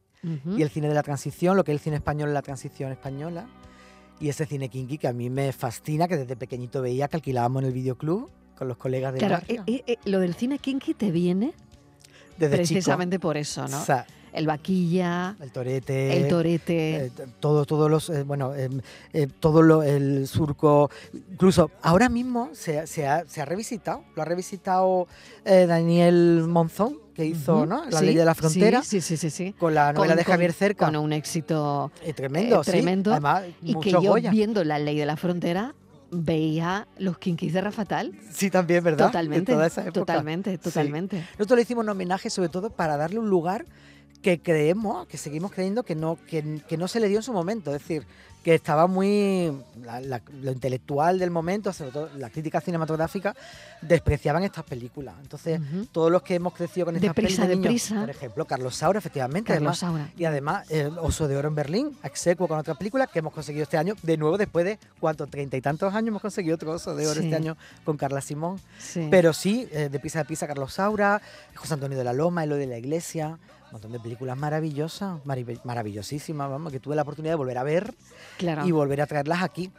y 0.45 0.61
el 0.61 0.69
cine 0.69 0.87
de 0.87 0.93
la 0.93 1.03
transición, 1.03 1.57
lo 1.57 1.63
que 1.63 1.71
es 1.71 1.77
el 1.77 1.83
cine 1.83 1.97
español 1.97 2.29
en 2.29 2.33
la 2.33 2.41
transición 2.41 2.91
española. 2.91 3.47
Y 4.19 4.29
ese 4.29 4.45
cine 4.45 4.69
kinky 4.69 4.97
que 4.97 5.07
a 5.07 5.13
mí 5.13 5.29
me 5.29 5.51
fascina, 5.51 6.07
que 6.07 6.17
desde 6.17 6.35
pequeñito 6.35 6.81
veía 6.81 7.07
que 7.07 7.17
alquilábamos 7.17 7.61
en 7.63 7.67
el 7.67 7.73
videoclub 7.73 8.29
con 8.57 8.67
los 8.67 8.77
colegas 8.77 9.13
del 9.13 9.19
Claro, 9.19 9.35
barrio. 9.41 9.63
eh, 9.67 9.83
eh, 9.87 9.93
eh, 9.93 9.97
lo 10.05 10.19
del 10.19 10.33
cine 10.35 10.59
kinky 10.59 10.93
te 10.93 11.11
viene 11.11 11.53
desde 12.37 12.55
precisamente 12.55 13.19
por 13.19 13.35
eso. 13.37 13.67
¿no? 13.67 13.81
O 13.81 13.85
sea, 13.85 14.05
El 14.31 14.47
vaquilla, 14.47 15.35
el 15.41 15.51
torete. 15.51 16.17
el 16.17 16.27
torete. 16.27 17.05
eh, 17.05 17.11
todo, 17.39 17.65
todos 17.65 17.89
los, 17.91 18.09
eh, 18.09 18.23
bueno, 18.23 18.53
eh, 18.55 19.27
todo 19.39 19.61
lo, 19.61 19.83
el 19.83 20.27
surco, 20.27 20.89
incluso 21.31 21.69
ahora 21.81 22.09
mismo 22.09 22.49
se, 22.53 22.87
se 22.87 23.05
ha, 23.07 23.25
se 23.27 23.41
ha 23.41 23.45
revisitado, 23.45 24.03
lo 24.15 24.21
ha 24.21 24.25
revisitado 24.25 25.07
eh, 25.45 25.65
Daniel 25.67 26.45
Monzón, 26.47 26.97
que 27.13 27.25
hizo. 27.25 27.65
La 27.65 27.99
sí, 27.99 28.05
ley 28.05 28.15
de 28.15 28.25
la 28.25 28.33
sí, 28.33 28.39
frontera, 28.39 28.81
Sí, 28.83 29.01
sí, 29.01 29.17
sí, 29.17 29.29
sí. 29.29 29.53
con 29.57 29.73
la 29.73 29.93
novela 29.93 30.13
Con- 30.13 30.17
de 30.17 30.23
Javier 30.25 30.53
Cerca. 30.53 30.85
Con 30.85 30.95
un 30.95 31.13
éxito 31.13 31.91
Eh, 32.03 32.13
tremendo, 32.13 32.61
eh, 32.61 32.63
sí. 32.65 32.71
tremendo, 32.71 33.11
Además, 33.11 33.43
y 33.61 33.75
que 33.79 33.91
yo 33.91 34.01
Goya. 34.01 34.31
viendo 34.31 34.63
la 34.63 34.79
ley 34.79 34.97
de 34.97 35.05
la 35.05 35.15
frontera 35.17 35.73
veía 36.11 36.87
los 36.97 37.17
kinkis 37.17 37.53
de 37.53 37.61
Rafatal. 37.61 38.13
Sí, 38.31 38.49
también, 38.51 38.83
¿verdad? 38.83 39.07
Totalmente, 39.07 39.51
toda 39.53 39.65
esa 39.67 39.81
época. 39.81 39.99
totalmente, 40.01 40.57
totalmente. 40.59 41.25
Nosotros 41.39 41.57
le 41.57 41.61
hicimos 41.63 41.83
un 41.83 41.89
homenaje 41.89 42.29
sobre 42.29 42.49
todo 42.49 42.69
para 42.69 42.97
darle 42.97 43.17
un 43.19 43.29
lugar 43.29 43.65
que 44.23 44.39
creemos, 44.41 45.05
que 45.07 45.17
seguimos 45.19 45.51
creyendo 45.51 45.83
que 45.83 45.93
no, 45.95 46.17
que, 46.27 46.61
que 46.67 46.77
no 46.77 46.87
se 46.87 46.99
le 46.99 47.07
dio 47.09 47.17
en 47.19 47.23
su 47.23 47.33
momento. 47.33 47.75
Es 47.75 47.81
decir, 47.83 48.03
que 48.43 48.55
estaba 48.55 48.87
muy. 48.87 49.53
la- 49.85 50.01
la- 50.01 50.21
lo 50.41 50.51
intelectual 50.51 51.17
del 51.17 51.31
momento, 51.31 51.71
sobre 51.71 51.91
todo 51.91 52.09
la 52.17 52.29
crítica 52.29 52.59
cinematográfica, 52.59 53.33
despreciaban 53.81 54.43
estas 54.43 54.65
películas. 54.65 55.15
Entonces, 55.21 55.61
todos 55.93 56.11
los 56.11 56.23
que 56.23 56.35
hemos 56.35 56.53
crecido 56.53 56.85
con 56.87 56.95
estas 56.95 57.13
películas. 57.13 57.47
de 57.47 57.55
niños. 57.55 57.89
Por 57.97 58.09
ejemplo, 58.09 58.45
Carlos 58.45 58.75
Saura, 58.75 58.99
efectivamente. 58.99 59.53
Carlos 59.53 59.81
además, 59.83 59.99
Saura. 60.07 60.13
y 60.17 60.25
además, 60.25 60.69
eh, 60.71 60.89
Oso 61.01 61.27
de 61.29 61.37
Oro 61.37 61.47
en 61.47 61.55
Berlín, 61.55 61.97
execuo 62.03 62.47
con 62.49 62.59
otra 62.59 62.75
película 62.75 63.07
que 63.07 63.19
hemos 63.19 63.33
conseguido 63.33 63.63
este 63.63 63.77
año, 63.77 63.95
de 64.03 64.17
nuevo 64.17 64.37
después 64.37 64.65
de, 64.65 64.77
¿cuántos? 64.99 65.29
Treinta 65.29 65.55
y 65.55 65.61
tantos 65.61 65.93
años 65.93 66.09
hemos 66.09 66.21
conseguido 66.21 66.55
otro 66.55 66.71
Oso 66.71 66.95
de 66.95 67.07
Oro 67.07 67.21
Sí. 67.21 67.27
este 67.27 67.35
año 67.37 67.55
con 67.85 67.95
Carla 67.95 68.19
Simón. 68.19 68.59
Sí. 68.77 69.07
Pero 69.09 69.31
sí, 69.31 69.69
eh, 69.71 69.87
de 69.89 69.99
Pisa 69.99 70.19
de 70.19 70.25
Pisa, 70.25 70.47
Carlos 70.47 70.73
Saura, 70.73 71.21
José 71.55 71.75
Antonio 71.75 71.97
de 71.97 72.03
la 72.03 72.11
Loma, 72.13 72.43
Elo 72.43 72.55
de 72.57 72.67
la 72.67 72.77
Iglesia, 72.77 73.37
un 73.73 73.81
montón 73.81 73.91
de 73.91 73.99
películas 73.99 74.37
maravillosas, 74.37 75.19
marav- 75.25 75.59
maravillosísimas, 75.63 76.47
vamos, 76.47 76.71
que 76.71 76.79
tuve 76.79 76.95
la 76.95 77.01
oportunidad 77.01 77.31
de 77.31 77.37
volver 77.37 77.57
a 77.57 77.63
ver 77.63 77.95
claro. 78.37 78.67
y 78.67 78.71
volver 78.71 79.01
a 79.01 79.07
traerlas 79.07 79.41
aquí. 79.41 79.71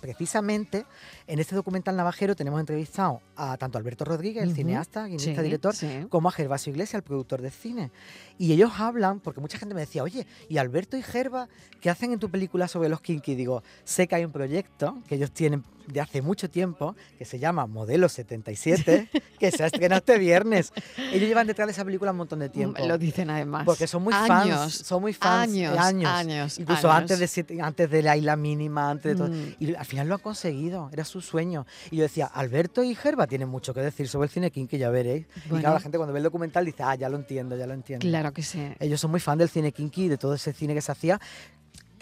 Precisamente 0.00 0.86
en 1.26 1.38
este 1.38 1.54
documental 1.54 1.94
navajero 1.96 2.34
tenemos 2.34 2.58
entrevistado 2.60 3.20
a 3.36 3.58
tanto 3.58 3.76
Alberto 3.76 4.06
Rodríguez, 4.06 4.42
el 4.42 4.54
cineasta, 4.54 5.02
guionista, 5.06 5.34
Sí, 5.36 5.42
director, 5.42 5.76
sí. 5.76 6.06
como 6.08 6.28
a 6.28 6.32
Gervasio 6.32 6.70
Iglesias, 6.72 6.94
el 6.94 7.02
productor 7.02 7.42
de 7.42 7.50
cine. 7.50 7.90
Y 8.38 8.52
ellos 8.52 8.72
hablan, 8.78 9.20
porque 9.20 9.40
mucha 9.40 9.58
gente 9.58 9.74
me 9.74 9.82
decía, 9.82 10.02
oye, 10.02 10.26
¿y 10.48 10.56
Alberto 10.56 10.96
y 10.96 11.02
Gerva 11.02 11.48
qué 11.80 11.90
hacen 11.90 12.12
en 12.12 12.18
tu 12.18 12.30
película 12.30 12.68
sobre 12.68 12.88
los 12.88 13.02
kinky? 13.02 13.34
Digo, 13.34 13.62
sé 13.84 14.08
que 14.08 14.14
hay 14.14 14.24
un 14.24 14.32
proyecto 14.32 14.98
que 15.06 15.16
ellos 15.16 15.30
tienen 15.30 15.62
de 15.92 16.00
hace 16.00 16.22
mucho 16.22 16.48
tiempo, 16.50 16.96
que 17.18 17.24
se 17.24 17.38
llama 17.38 17.66
Modelo 17.66 18.08
77, 18.08 19.08
que 19.38 19.50
se 19.50 19.62
ha 19.62 19.66
estrenado 19.66 19.98
este 19.98 20.18
viernes. 20.18 20.72
Ellos 21.12 21.28
llevan 21.28 21.46
detrás 21.46 21.66
de 21.68 21.72
esa 21.72 21.84
película 21.84 22.10
un 22.12 22.16
montón 22.18 22.38
de 22.38 22.48
tiempo. 22.48 22.82
Mm, 22.82 22.88
Lo 22.88 22.98
dicen 22.98 23.30
además. 23.30 23.64
Porque 23.64 23.86
son 23.86 24.02
muy 24.02 24.14
años, 24.14 24.28
fans, 24.58 24.74
son 24.74 25.00
muy 25.02 25.12
fans, 25.12 25.52
Años, 25.52 25.78
años. 25.78 26.10
años. 26.10 26.58
Incluso 26.58 26.88
años. 26.90 27.02
antes 27.02 27.18
de 27.18 27.26
siete- 27.28 27.60
antes 27.60 27.90
de 27.90 28.02
la 28.02 28.16
isla 28.16 28.36
mínima, 28.36 28.90
antes 28.90 29.12
de 29.12 29.16
todo. 29.16 29.28
Mm. 29.28 29.54
Y 29.60 29.74
al 29.74 29.84
final 29.86 30.08
lo 30.08 30.14
han 30.14 30.20
conseguido, 30.20 30.88
era 30.92 31.04
su 31.04 31.20
sueño. 31.20 31.66
Y 31.90 31.96
yo 31.96 32.02
decía, 32.04 32.26
Alberto 32.26 32.82
y 32.82 32.94
Gerba 32.94 33.26
tienen 33.26 33.48
mucho 33.48 33.74
que 33.74 33.80
decir 33.80 34.08
sobre 34.08 34.26
el 34.26 34.30
cine 34.32 34.50
kinky, 34.50 34.78
ya 34.78 34.90
veréis. 34.90 35.26
Y 35.44 35.48
Bueno. 35.48 35.60
claro, 35.62 35.74
la 35.74 35.80
gente 35.80 35.98
cuando 35.98 36.12
ve 36.12 36.18
el 36.18 36.24
documental 36.24 36.64
dice, 36.64 36.82
ah, 36.82 36.94
ya 36.94 37.08
lo 37.08 37.16
entiendo, 37.16 37.56
ya 37.56 37.66
lo 37.66 37.74
entiendo. 37.74 38.02
Claro 38.06 38.32
que 38.32 38.42
sí. 38.42 38.72
Ellos 38.80 39.00
son 39.00 39.10
muy 39.10 39.20
fan 39.20 39.38
del 39.38 39.48
cine 39.48 39.72
kinky 39.72 40.04
y 40.04 40.08
de 40.08 40.18
todo 40.18 40.34
ese 40.34 40.52
cine 40.52 40.74
que 40.74 40.80
se 40.80 40.92
hacía. 40.92 41.20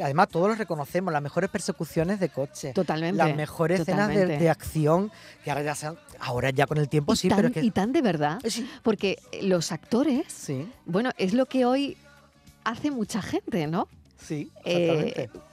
Además, 0.02 0.28
todos 0.28 0.49
los 0.49 0.59
reconocemos, 0.59 1.12
las 1.12 1.23
mejores 1.23 1.50
persecuciones 1.50 2.21
de 2.21 2.28
coche. 2.28 2.73
Totalmente. 2.73 3.16
Las 3.16 3.35
mejores 3.37 3.80
escenas 3.80 4.09
de, 4.09 4.14
totalmente. 4.14 4.45
de 4.45 4.50
acción, 4.50 5.12
que 5.45 5.50
ahora 5.50 5.62
ya, 5.62 5.75
sean- 5.75 5.99
ahora 6.21 6.50
ya 6.50 6.66
con 6.66 6.78
el 6.78 6.88
tiempo 6.88 7.12
y, 7.12 7.16
sí, 7.16 7.28
tan, 7.28 7.37
pero 7.37 7.49
es 7.49 7.54
que... 7.54 7.61
y 7.62 7.71
tan 7.71 7.92
de 7.92 8.02
verdad, 8.02 8.38
Eh, 8.45 8.50
sí, 8.50 8.69
porque 8.83 9.19
los 9.42 9.73
actores, 9.73 10.25
sí, 10.33 10.71
bueno, 10.87 11.11
es 11.19 11.33
lo 11.35 11.47
que 11.47 11.64
hoy 11.64 11.97
hace 12.64 12.90
mucha 12.90 13.23
gente, 13.23 13.66
¿no? 13.66 13.88
sí, 14.23 14.50
Eh, 14.64 15.11
exactamente. 15.14 15.50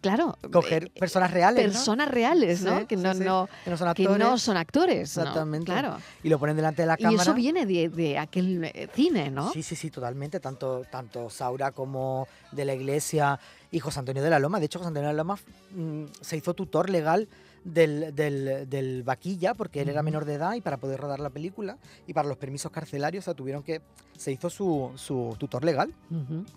Claro. 0.00 0.36
Coger 0.52 0.84
eh, 0.84 0.90
personas 0.98 1.30
reales, 1.32 1.66
¿no? 1.66 1.72
personas 1.72 2.08
reales, 2.08 2.62
¿no? 2.62 2.80
Sí, 2.80 2.86
que 2.86 2.96
sí, 2.96 3.02
no, 3.02 3.14
sí. 3.14 3.20
no, 3.20 3.48
que 3.64 3.70
no 3.70 3.76
son 3.76 3.94
que 3.94 4.02
actores. 4.02 4.18
no 4.18 4.38
son 4.38 4.56
actores. 4.56 5.16
¿no? 5.16 5.22
Exactamente. 5.22 5.66
Claro. 5.66 5.96
Y 6.22 6.28
lo 6.28 6.38
ponen 6.38 6.56
delante 6.56 6.82
de 6.82 6.86
la 6.86 6.94
Y 6.98 7.02
cámara. 7.02 7.22
eso 7.22 7.34
viene 7.34 7.66
de, 7.66 7.88
de 7.88 8.18
aquel 8.18 8.64
eh, 8.64 8.88
cine, 8.94 9.30
¿no? 9.30 9.50
Sí, 9.52 9.62
sí, 9.62 9.74
sí, 9.74 9.90
totalmente. 9.90 10.38
Tanto, 10.40 10.84
tanto 10.90 11.28
Saura 11.30 11.72
como 11.72 12.28
de 12.52 12.64
la 12.64 12.74
Iglesia 12.74 13.40
y 13.70 13.80
José 13.80 13.98
Antonio 13.98 14.22
de 14.22 14.30
la 14.30 14.38
Loma. 14.38 14.60
De 14.60 14.66
hecho, 14.66 14.78
José 14.78 14.88
Antonio 14.88 15.08
de 15.08 15.14
la 15.14 15.18
Loma 15.18 15.36
mm, 15.74 16.04
se 16.20 16.36
hizo 16.36 16.54
tutor 16.54 16.90
legal 16.90 17.28
del, 17.72 18.14
del, 18.14 18.68
del 18.68 19.02
vaquilla 19.02 19.54
porque 19.54 19.80
él 19.82 19.88
era 19.88 20.02
menor 20.02 20.24
de 20.24 20.34
edad 20.34 20.54
y 20.54 20.60
para 20.60 20.76
poder 20.78 21.00
rodar 21.00 21.20
la 21.20 21.30
película 21.30 21.76
y 22.06 22.12
para 22.12 22.28
los 22.28 22.36
permisos 22.36 22.70
carcelarios, 22.72 23.24
o 23.24 23.26
sea, 23.26 23.34
tuvieron 23.34 23.62
que. 23.62 23.80
Se 24.16 24.32
hizo 24.32 24.50
su, 24.50 24.90
su 24.96 25.36
tutor 25.38 25.64
legal. 25.64 25.94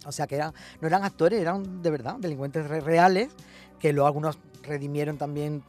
O 0.08 0.12
sea, 0.12 0.26
que 0.26 0.34
eran, 0.34 0.52
no 0.82 0.88
eran 0.88 1.04
actores, 1.04 1.40
eran 1.40 1.84
de 1.84 1.92
verdad 1.92 2.16
delincuentes 2.20 2.68
re- 2.68 2.82
reales, 2.82 3.30
que 3.82 3.92
luego 3.94 4.08
algunos 4.08 4.38
redimieron 4.64 5.18
también 5.18 5.64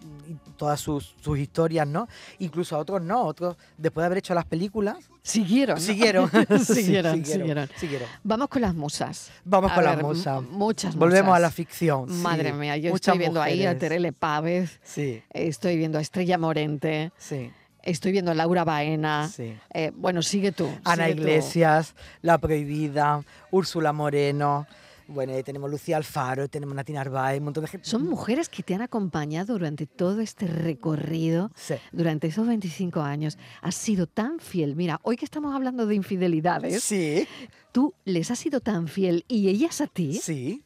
todas 0.59 0.79
sus, 0.79 1.15
sus 1.23 1.39
historias, 1.39 1.87
¿no? 1.87 2.09
Incluso 2.41 2.77
a 2.77 2.79
otros 2.79 3.01
no, 3.03 3.23
otros 3.25 3.57
después 3.79 4.03
de 4.03 4.07
haber 4.07 4.19
hecho 4.19 4.35
las 4.35 4.45
películas, 4.45 5.09
Siguieron. 5.23 5.77
¿no? 5.77 5.81
siguieron. 5.81 6.31
Sí, 6.59 6.75
siguieron, 6.75 7.25
siguieron. 7.25 7.69
siguieron. 7.77 8.09
Vamos 8.23 8.49
con 8.49 8.61
las 8.61 8.75
musas. 8.75 9.31
Vamos 9.45 9.71
A 9.73 9.75
con 9.77 9.85
ver, 9.85 9.95
las 9.95 10.03
musas. 10.03 10.43
Muchas 10.43 10.95
Volvemos 10.97 11.29
a 11.29 11.37
musas. 11.37 11.41
la 11.43 11.51
ficción. 11.51 12.09
sí. 12.09 12.15
Madre 12.17 12.53
mía, 12.53 12.77
yo 12.77 12.91
Muchas 12.91 13.09
estoy 13.15 13.19
viendo 13.19 13.41
ahí 13.41 13.61
a 13.63 13.71
mujeres. 13.71 13.79
Terele 13.81 14.13
Pávez, 14.13 14.79
Sí, 14.83 15.23
estoy 15.31 15.77
viendo 15.79 15.97
a 15.97 16.01
Estrella 16.03 16.37
Morente, 16.39 17.13
sí, 17.17 17.51
estoy 17.83 18.13
viendo 18.13 18.31
a 18.31 18.35
Laura 18.35 18.65
Baena. 18.65 19.27
sí. 19.29 19.57
Eh, 19.73 19.91
bueno, 19.97 20.21
sigue 20.23 20.53
tú. 20.53 20.69
Ana 20.85 21.05
sigue 21.07 21.15
tú. 21.17 21.23
Iglesias, 21.23 21.95
La 22.21 22.37
Prohibida, 22.39 23.23
Úrsula 23.51 23.93
Moreno. 23.95 24.67
Bueno, 25.13 25.35
ahí 25.35 25.43
tenemos 25.43 25.71
Lucía 25.71 25.97
Alfaro, 25.97 26.49
tenemos 26.49 26.75
Nati 26.75 26.93
Narváez, 26.93 27.39
un 27.39 27.45
montón 27.45 27.65
de 27.65 27.69
gente. 27.69 27.89
Son 27.89 28.03
mujeres 28.09 28.49
que 28.49 28.63
te 28.63 28.75
han 28.75 28.83
acompañado 28.83 29.53
durante 29.55 29.87
todo 29.87 30.21
este 30.21 30.47
recorrido, 30.47 31.51
Sí. 31.55 31.75
durante 31.93 32.29
esos 32.29 32.47
25 32.47 33.01
años. 33.01 33.37
Has 33.61 33.75
sido 33.75 34.07
tan 34.07 34.39
fiel. 34.41 34.75
Mira, 34.75 35.01
hoy 35.03 35.17
que 35.17 35.25
estamos 35.25 35.55
hablando 35.55 35.87
de 35.87 35.95
infidelidades, 35.95 36.83
Sí, 36.83 37.27
tú 37.73 37.95
les 38.05 38.31
has 38.31 38.39
sido 38.39 38.61
tan 38.61 38.89
fiel 38.89 39.25
y 39.29 39.49
ellas 39.49 39.81
a 39.81 39.87
ti. 39.87 40.15
sí. 40.15 40.63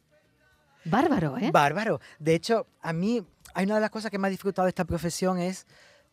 Bárbaro, 0.89 1.37
¿eh? 1.39 1.51
Bárbaro. 1.53 2.01
De 2.21 2.37
hecho, 2.37 2.69
a 2.81 2.93
mí 2.93 3.21
hay 3.55 3.65
una 3.65 3.75
de 3.75 3.81
las 3.81 3.91
cosas 3.91 4.09
que 4.13 4.19
más 4.19 4.29
he 4.29 4.31
disfrutado 4.31 4.67
de 4.67 4.71
esta 4.71 4.85
profesión 4.85 5.39
es 5.41 5.67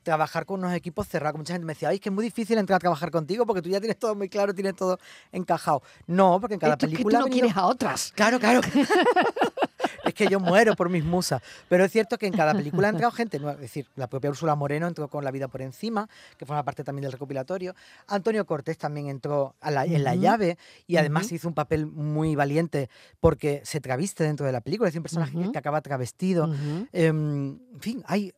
trabajar 0.04 0.46
con 0.46 0.60
unos 0.60 0.74
equipos 0.74 1.08
cerrados. 1.08 1.38
Mucha 1.38 1.54
gente 1.54 1.66
me 1.66 1.74
decía, 1.74 1.90
ay, 1.90 1.96
es 1.96 2.02
que 2.02 2.10
es 2.10 2.14
muy 2.16 2.24
difícil 2.24 2.58
entrar 2.58 2.76
a 2.78 2.80
trabajar 2.80 3.10
contigo 3.10 3.46
porque 3.46 3.62
tú 3.62 3.70
ya 3.70 3.80
tienes 3.80 3.98
todo 3.98 4.14
muy 4.16 4.30
claro, 4.30 4.54
tienes 4.54 4.76
todo 4.76 5.00
encajado. 5.32 5.82
No, 6.08 6.40
porque 6.40 6.56
en 6.56 6.60
cada 6.60 6.74
Es 6.74 6.80
que 6.80 6.86
tú 6.88 6.92
película... 6.92 7.20
no 7.20 7.26
venido- 7.26 7.42
quieres 7.46 7.58
a 7.58 7.66
otras. 7.66 8.12
Claro, 8.16 8.40
claro. 8.40 8.62
es 10.14 10.28
que 10.28 10.28
yo 10.32 10.40
muero 10.40 10.76
por 10.76 10.90
mis 10.90 11.04
musas. 11.04 11.42
Pero 11.70 11.84
es 11.86 11.92
cierto 11.92 12.18
que 12.18 12.28
en 12.28 12.34
cada 12.34 12.54
película 12.54 12.88
ha 12.88 12.92
entrado 12.92 13.12
gente 13.12 13.40
nueva. 13.40 13.56
Es 13.56 13.62
decir, 13.62 13.88
la 13.96 14.08
propia 14.08 14.30
Úrsula 14.30 14.56
Moreno 14.56 14.88
entró 14.88 15.08
con 15.08 15.24
La 15.24 15.32
vida 15.32 15.48
por 15.48 15.62
encima, 15.62 16.08
que 16.38 16.46
forma 16.46 16.64
parte 16.64 16.84
también 16.84 17.04
del 17.04 17.12
recopilatorio. 17.12 17.76
Antonio 18.08 18.46
Cortés 18.46 18.78
también 18.78 19.08
entró 19.08 19.56
a 19.62 19.72
la- 19.72 19.86
en 19.86 20.04
La 20.04 20.12
Ujú. 20.14 20.22
llave 20.22 20.58
y 20.88 20.98
además 20.98 21.26
Ujú. 21.26 21.36
hizo 21.36 21.48
un 21.48 21.54
papel 21.54 21.86
muy 21.88 22.36
valiente 22.36 22.90
porque 23.20 23.62
se 23.66 23.80
traviste 23.82 24.24
dentro 24.24 24.46
de 24.46 24.52
la 24.52 24.62
película. 24.62 24.90
Es 24.90 24.96
un 24.96 25.02
personaje 25.04 25.32
que- 25.34 25.38
Ujú. 25.40 25.52
que 25.52 25.58
acaba 25.58 25.82
travestido. 25.82 26.54
Em, 26.92 27.58
en 27.74 27.80
fin, 27.82 28.04
hay- 28.08 28.34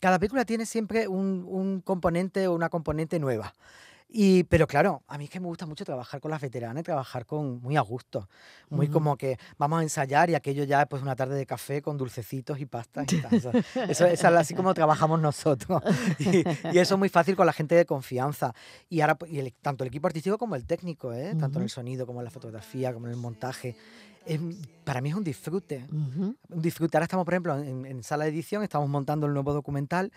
cada 0.00 0.18
película 0.18 0.44
tiene 0.44 0.66
siempre 0.66 1.08
un, 1.08 1.44
un 1.48 1.80
componente 1.80 2.46
o 2.48 2.54
una 2.54 2.68
componente 2.68 3.18
nueva. 3.18 3.54
Y, 4.08 4.44
pero 4.44 4.66
claro, 4.68 5.02
a 5.08 5.18
mí 5.18 5.24
es 5.24 5.30
que 5.30 5.40
me 5.40 5.46
gusta 5.46 5.66
mucho 5.66 5.84
trabajar 5.84 6.20
con 6.20 6.30
las 6.30 6.40
veteranas 6.40 6.80
y 6.80 6.84
trabajar 6.84 7.26
con 7.26 7.60
muy 7.60 7.76
a 7.76 7.80
gusto. 7.80 8.28
Muy 8.70 8.86
como 8.88 9.16
que 9.16 9.36
vamos 9.58 9.80
a 9.80 9.82
ensayar 9.82 10.30
y 10.30 10.34
aquello 10.36 10.62
ya 10.64 10.82
es 10.82 10.88
pues 10.88 11.02
una 11.02 11.16
tarde 11.16 11.34
de 11.34 11.44
café 11.44 11.82
con 11.82 11.96
dulcecitos 11.98 12.60
y 12.60 12.66
pastas 12.66 13.12
y 13.12 13.20
tal. 13.20 13.34
Eso, 13.34 13.50
eso- 13.88 14.06
es 14.06 14.24
así 14.24 14.54
como 14.54 14.72
trabajamos 14.74 15.20
nosotros. 15.20 15.82
Y, 16.20 16.38
y 16.72 16.78
eso 16.78 16.94
es 16.94 16.98
muy 16.98 17.08
fácil 17.08 17.34
con 17.36 17.46
la 17.46 17.52
gente 17.52 17.74
de 17.74 17.84
confianza. 17.84 18.54
Y 18.88 19.00
ahora 19.00 19.16
pues, 19.16 19.32
y 19.32 19.38
el- 19.40 19.52
tanto 19.52 19.82
el 19.84 19.88
equipo 19.88 20.06
artístico 20.06 20.38
como 20.38 20.54
el 20.54 20.64
técnico, 20.66 21.12
¿eh? 21.12 21.34
tanto 21.38 21.58
en 21.58 21.64
el 21.64 21.70
sonido 21.70 22.06
como 22.06 22.20
en 22.20 22.24
la 22.24 22.30
fotografía, 22.30 22.92
como 22.94 23.06
en 23.06 23.12
el 23.12 23.18
montaje. 23.18 23.76
Em, 24.26 24.56
para 24.84 25.00
mí 25.00 25.08
es 25.10 25.14
un 25.14 25.24
disfrute 25.24 25.86
Ujú. 25.90 26.36
un 26.48 26.62
disfrute. 26.62 26.96
Ahora 26.96 27.04
estamos, 27.04 27.24
por 27.24 27.34
ejemplo, 27.34 27.56
en, 27.58 27.86
en 27.86 28.02
sala 28.02 28.24
de 28.24 28.30
edición, 28.30 28.62
estamos 28.62 28.88
montando 28.88 29.26
el 29.26 29.32
nuevo 29.32 29.52
documental, 29.52 30.12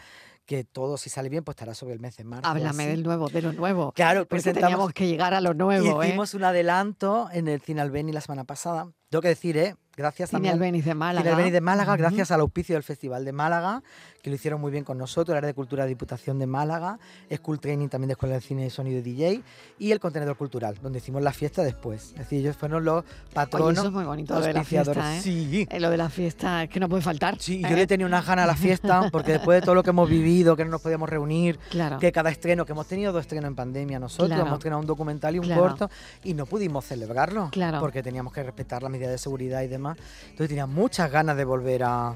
que 0.45 0.63
todo, 0.63 0.97
si 0.97 1.09
sale 1.11 1.29
bien, 1.29 1.43
pues 1.43 1.53
estará 1.55 1.75
sobre 1.75 1.93
el 1.93 1.99
mes 1.99 2.17
de 2.17 2.23
marzo. 2.23 2.49
Háblame 2.49 2.87
del 2.87 3.03
nuevo, 3.03 3.29
de 3.29 3.41
lo 3.43 3.53
nuevo. 3.53 3.91
Claro, 3.91 4.21
Porque 4.21 4.41
presentamos- 4.41 4.61
teníamos 4.71 4.93
que 4.93 5.07
llegar 5.07 5.33
a 5.35 5.41
lo 5.41 5.53
nuevo, 5.53 6.01
¿eh? 6.01 6.07
Hicimos 6.07 6.33
un 6.33 6.43
adelanto 6.43 7.29
en 7.31 7.47
el 7.47 7.61
Cine 7.61 7.81
Albeni 7.81 8.11
la 8.11 8.21
semana 8.21 8.45
pasada. 8.45 8.91
Tengo 9.09 9.21
que 9.21 9.27
decir, 9.27 9.57
¿eh? 9.57 9.75
Gracias 9.95 10.29
Cine 10.29 10.49
también. 10.49 10.83
De 10.83 10.95
Málaga. 10.95 11.21
Cine 11.23 11.31
Albéniz 11.33 11.53
de 11.53 11.61
Málaga, 11.61 11.93
Ujú. 11.93 11.99
gracias 11.99 12.31
al 12.31 12.39
auspicio 12.41 12.75
del 12.75 12.83
Festival 12.83 13.25
de 13.25 13.31
Málaga, 13.33 13.83
que 14.21 14.29
lo 14.29 14.35
hicieron 14.35 14.59
muy 14.59 14.71
bien 14.71 14.83
con 14.83 14.97
nosotros, 14.97 15.33
el 15.33 15.37
área 15.37 15.47
de 15.47 15.53
cultura 15.53 15.83
de 15.83 15.89
Diputación 15.89 16.39
de 16.39 16.45
Málaga, 16.47 16.99
School 17.33 17.59
Training 17.59 17.87
también 17.87 18.07
de 18.09 18.13
Escuela 18.13 18.35
de 18.35 18.41
Cine 18.41 18.65
y 18.65 18.69
Sonido 18.69 18.99
y 18.99 19.01
DJ, 19.01 19.41
y 19.79 19.91
el 19.91 19.99
contenedor 19.99 20.35
cultural, 20.37 20.77
donde 20.81 20.99
hicimos 20.99 21.21
la 21.21 21.31
fiesta 21.31 21.63
después. 21.63 22.11
Es 22.11 22.17
decir, 22.19 22.39
ellos 22.41 22.57
fueron 22.57 22.83
los 22.83 23.03
Oye, 23.03 23.13
patronos. 23.33 23.77
eso 23.77 23.87
es 23.87 23.93
muy 23.93 24.03
bonito, 24.03 24.33
lo 24.35 24.41
de 24.41 24.53
la 24.53 24.63
fiesta, 24.63 25.17
¿eh? 25.17 25.21
Sí. 25.21 25.67
Eh, 25.69 25.79
Lo 25.79 25.89
de 25.89 25.97
la 25.97 26.09
fiesta, 26.09 26.63
es 26.63 26.69
que 26.69 26.79
no 26.79 26.89
puede 26.89 27.01
faltar. 27.01 27.37
Sí, 27.39 27.61
¿eh? 27.63 27.67
yo 27.69 27.75
le 27.75 27.87
tenía 27.87 28.05
unas 28.05 28.25
ganas 28.25 28.43
a 28.43 28.47
la 28.47 28.55
fiesta, 28.55 29.09
porque 29.11 29.31
después 29.33 29.61
de 29.61 29.65
todo 29.65 29.75
lo 29.75 29.83
que 29.83 29.91
hemos 29.91 30.09
vivido, 30.09 30.55
que 30.55 30.65
no 30.65 30.71
nos 30.71 30.81
podíamos 30.81 31.07
reunir, 31.09 31.57
Claro. 31.69 31.97
que 31.99 32.11
cada 32.11 32.29
estreno, 32.29 32.65
que 32.65 32.73
hemos 32.73 32.87
tenido 32.87 33.11
dos 33.13 33.21
estrenos 33.21 33.47
en 33.47 33.55
pandemia 33.55 33.99
nosotros, 33.99 34.27
Claro. 34.29 34.43
hemos 34.43 34.53
estrenado 34.59 34.81
un 34.81 34.87
documental 34.87 35.35
y 35.35 35.39
un 35.39 35.45
Claro. 35.45 35.61
corto, 35.61 35.89
y 36.23 36.33
no 36.33 36.45
pudimos 36.45 36.85
celebrarlo, 36.85 37.49
Claro. 37.51 37.79
porque 37.79 38.03
teníamos 38.03 38.33
que 38.33 38.43
respetar 38.43 38.83
las 38.83 38.91
medidas 38.91 39.11
de 39.11 39.17
seguridad 39.17 39.61
y 39.61 39.67
demás. 39.67 39.97
Entonces 40.23 40.49
tenía 40.49 40.65
muchas 40.65 41.09
ganas 41.11 41.37
de 41.37 41.45
volver 41.45 41.83
a 41.83 42.15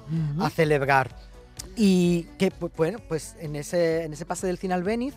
celebrar. 0.53 1.32
Y 1.75 2.23
que, 2.37 2.51
bueno, 2.77 2.99
pues 3.07 3.35
en 3.39 3.55
ese, 3.55 4.03
en 4.03 4.13
ese 4.13 4.25
pase 4.25 4.47
del 4.47 4.57
cine 4.57 4.73
al 4.73 4.83
Beniz, 4.83 5.15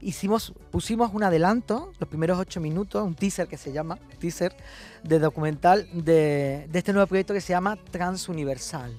hicimos, 0.00 0.52
pusimos 0.70 1.12
un 1.12 1.22
adelanto, 1.22 1.92
los 1.98 2.08
primeros 2.08 2.38
ocho 2.38 2.60
minutos, 2.60 3.02
un 3.02 3.14
teaser 3.14 3.48
que 3.48 3.56
se 3.56 3.72
llama, 3.72 3.98
teaser 4.18 4.56
de 5.02 5.18
documental 5.18 5.88
de, 5.92 6.66
de 6.70 6.78
este 6.78 6.92
nuevo 6.92 7.06
proyecto 7.06 7.34
que 7.34 7.40
se 7.40 7.52
llama 7.52 7.76
Transuniversal. 7.90 8.96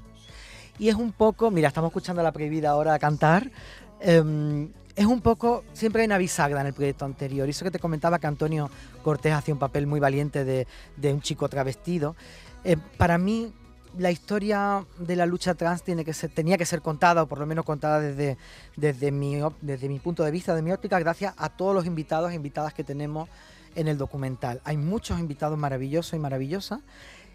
Y 0.78 0.90
es 0.90 0.96
un 0.96 1.12
poco, 1.12 1.52
mira, 1.52 1.70
estamos 1.70 1.90
escuchando 1.90 2.22
a 2.22 2.24
la 2.24 2.32
prohibida 2.32 2.70
ahora 2.70 3.00
cantar. 3.00 3.52
em, 4.00 4.72
es 4.96 5.06
un 5.06 5.22
poco, 5.22 5.64
siempre 5.74 6.02
hay 6.02 6.06
una 6.06 6.18
bisagra 6.18 6.62
en 6.62 6.68
el 6.68 6.74
proyecto 6.74 7.06
anterior. 7.06 7.50
Eso 7.50 7.66
que 7.66 7.72
te 7.72 7.80
comentaba 7.80 8.18
que 8.20 8.28
Antonio 8.28 8.70
Cortés 9.04 9.34
hacía 9.34 9.54
un 9.54 9.60
papel 9.60 9.88
muy 9.88 10.00
valiente 10.00 10.46
de, 10.46 10.68
de 10.96 11.14
un 11.14 11.22
chico 11.22 11.50
travestido. 11.50 12.16
eh, 12.64 12.78
para 12.98 13.18
mí, 13.18 13.54
la 13.98 14.12
historia 14.12 14.86
de 15.00 15.16
la 15.16 15.26
lucha 15.26 15.56
trans 15.56 15.84
tiene 15.84 16.04
que 16.04 16.14
ser, 16.14 16.30
tenía 16.30 16.58
que 16.58 16.66
ser 16.66 16.82
contada, 16.82 17.24
o 17.24 17.28
por 17.28 17.40
lo 17.40 17.46
menos 17.46 17.66
contada 17.66 18.00
desde, 18.00 18.38
desde, 18.76 19.12
mi, 19.12 19.40
desde 19.62 19.88
mi 19.88 20.00
punto 20.00 20.24
de 20.24 20.32
vista, 20.32 20.56
de 20.56 20.62
mi 20.62 20.72
óptica, 20.72 21.00
gracias 21.00 21.34
a 21.38 21.50
todos 21.50 21.74
los 21.74 21.86
invitados 21.86 22.32
e 22.32 22.36
invitadas 22.36 22.74
que 22.74 22.84
tenemos 22.84 23.30
en 23.76 23.88
el 23.88 23.98
documental. 23.98 24.62
Hay 24.64 24.78
muchos 24.78 25.20
invitados 25.20 25.58
maravillosos 25.58 26.14
y 26.14 26.20
maravillosas 26.20 26.80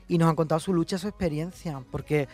y 0.09 0.19
nos 0.19 0.29
han 0.29 0.37
contado 0.37 0.59
su 0.61 0.73
lucha, 0.73 0.99
su 0.99 1.09
experiencia, 1.09 1.83
porque 1.91 2.29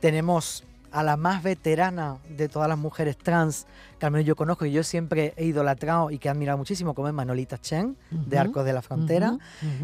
tenemos 0.00 0.64
a 0.92 1.02
la 1.02 1.16
más 1.16 1.42
veterana 1.42 2.18
de 2.28 2.48
todas 2.48 2.68
las 2.68 2.78
mujeres 2.78 3.16
trans, 3.16 3.66
que 3.98 4.06
al 4.06 4.12
menos 4.12 4.26
yo 4.26 4.36
conozco 4.36 4.66
y 4.66 4.72
yo 4.72 4.82
siempre 4.82 5.32
he 5.36 5.46
idolatrado 5.46 6.10
y 6.10 6.18
que 6.18 6.28
he 6.28 6.30
admirado 6.30 6.58
muchísimo, 6.58 6.94
como 6.94 7.08
es 7.08 7.14
Manolita 7.14 7.58
Chen, 7.58 7.96
de 8.10 8.38
Arcos 8.38 8.64
de 8.64 8.72
la 8.72 8.82
Frontera, 8.82 9.38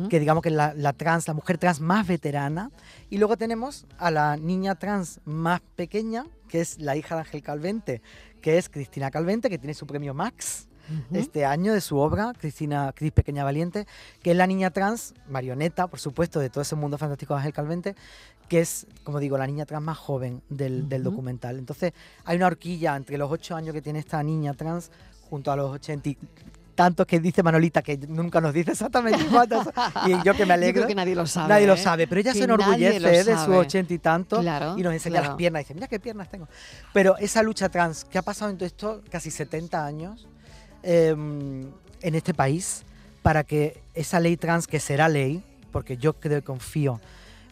que 0.08 0.20
digamos 0.20 0.42
que 0.42 0.50
es 0.50 0.54
la, 0.54 0.74
la 0.74 0.92
trans, 0.92 1.26
la 1.26 1.34
mujer 1.34 1.58
trans 1.58 1.80
más 1.80 2.06
veterana. 2.06 2.70
Y 3.10 3.18
luego 3.18 3.36
tenemos 3.36 3.86
a 3.98 4.10
la 4.10 4.36
niña 4.36 4.74
trans 4.74 5.20
más 5.24 5.60
pequeña, 5.76 6.26
que 6.48 6.60
es 6.60 6.78
la 6.78 6.96
hija 6.96 7.14
de 7.14 7.22
Ángel 7.22 7.42
Calvente, 7.42 8.02
que 8.42 8.58
es 8.58 8.68
Cristina 8.68 9.10
Calvente, 9.10 9.50
que 9.50 9.58
tiene 9.58 9.74
su 9.74 9.86
premio 9.86 10.14
Max 10.14 10.67
Ujú. 10.90 11.18
este 11.18 11.44
año 11.44 11.72
de 11.74 11.80
su 11.80 11.98
obra, 11.98 12.32
Cristina 12.38 12.92
Cris 12.94 13.12
Pequeña 13.12 13.44
Valiente, 13.44 13.86
que 14.22 14.30
es 14.30 14.36
la 14.36 14.46
niña 14.46 14.70
trans, 14.70 15.14
marioneta, 15.28 15.86
por 15.86 16.00
supuesto, 16.00 16.40
de 16.40 16.50
todo 16.50 16.62
ese 16.62 16.76
mundo 16.76 16.96
fantástico 16.98 17.34
de 17.34 17.38
Ángel 17.40 17.52
Calvente, 17.52 17.94
que 18.48 18.60
es, 18.60 18.86
como 19.04 19.18
digo, 19.20 19.36
la 19.36 19.46
niña 19.46 19.66
trans 19.66 19.84
más 19.84 19.98
joven 19.98 20.40
del, 20.48 20.88
del 20.88 21.02
Ujú. 21.02 21.10
documental. 21.10 21.58
Entonces, 21.58 21.92
hay 22.24 22.36
una 22.36 22.46
horquilla 22.46 22.96
entre 22.96 23.18
los 23.18 23.30
ocho 23.30 23.54
años 23.54 23.74
que 23.74 23.82
tiene 23.82 23.98
esta 23.98 24.22
niña 24.22 24.54
trans 24.54 24.90
junto 25.28 25.52
a 25.52 25.56
los 25.56 25.70
ochenta 25.70 26.08
y 26.08 26.16
tantos 26.74 27.06
que 27.06 27.18
dice 27.18 27.42
Manolita, 27.42 27.82
que 27.82 27.98
nunca 27.98 28.40
nos 28.40 28.54
dice 28.54 28.70
exactamente 28.70 29.24
cuántos, 29.30 29.66
y 30.06 30.12
yo 30.24 30.32
que 30.32 30.42
me 30.46 30.46
Yo 30.48 30.54
alegro. 30.54 30.74
creo 30.82 30.86
que 30.86 30.94
nadie 30.94 31.14
lo 31.16 31.26
sabe. 31.26 31.48
Nadie 31.48 31.66
lo 31.66 31.74
¿eh? 31.74 31.76
sabe, 31.76 32.06
pero 32.06 32.20
ella 32.20 32.32
Que 32.32 32.38
se 32.38 32.44
enorgullece 32.44 33.00
lo 33.00 33.08
¿eh? 33.08 33.24
de 33.24 33.36
sus 33.36 33.48
ochenta 33.48 33.92
y 33.92 33.98
tantos 33.98 34.40
Claro, 34.42 34.78
y 34.78 34.82
nos 34.82 34.92
enseña 34.94 35.14
claro. 35.16 35.28
las 35.30 35.36
piernas. 35.36 35.60
Dice, 35.64 35.74
mira 35.74 35.88
qué 35.88 35.98
piernas 36.00 36.30
tengo. 36.30 36.46
Pero 36.94 37.16
esa 37.18 37.42
lucha 37.42 37.68
trans 37.68 38.04
que 38.04 38.16
ha 38.16 38.22
pasado 38.22 38.50
en 38.52 38.56
todo 38.58 38.66
esto 38.66 39.02
casi 39.10 39.30
70 39.32 39.84
años 39.84 40.28
eh, 40.90 41.10
en 41.10 42.14
este 42.14 42.32
país 42.32 42.82
para 43.20 43.44
que 43.44 43.82
esa 43.92 44.20
ley 44.20 44.38
trans, 44.38 44.66
que 44.66 44.80
será 44.80 45.06
ley, 45.06 45.44
porque 45.70 45.98
yo 45.98 46.14
creo 46.14 46.38
y 46.38 46.42
confío 46.42 46.98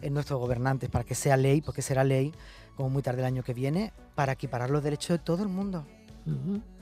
en 0.01 0.15
nuestros 0.15 0.39
gobernantes 0.39 0.89
para 0.89 1.03
que 1.03 1.13
sea 1.13 1.37
ley, 1.37 1.61
porque 1.61 1.83
será 1.83 2.03
ley, 2.03 2.33
como 2.75 2.89
muy 2.89 3.03
tarde 3.03 3.19
el 3.19 3.25
año 3.25 3.43
que 3.43 3.53
viene, 3.53 3.93
para 4.15 4.31
equiparar 4.33 4.71
los 4.71 4.83
derechos 4.83 5.09
de 5.09 5.19
todo 5.19 5.43
el 5.43 5.49
mundo. 5.49 5.85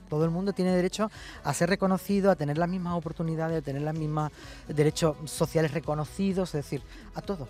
Todo 0.08 0.24
el 0.24 0.30
mundo 0.30 0.54
tiene 0.54 0.74
derecho 0.74 1.10
a 1.44 1.52
ser 1.52 1.68
reconocido, 1.68 2.30
a 2.30 2.36
tener 2.36 2.56
las 2.56 2.70
mismas 2.70 2.94
oportunidades, 2.94 3.58
a 3.58 3.62
tener 3.62 3.82
los 3.82 3.94
mismos 3.94 4.32
derechos 4.66 5.14
sociales 5.26 5.72
reconocidos, 5.72 6.54
es 6.54 6.64
decir, 6.64 6.82
a 7.14 7.20
todo. 7.20 7.48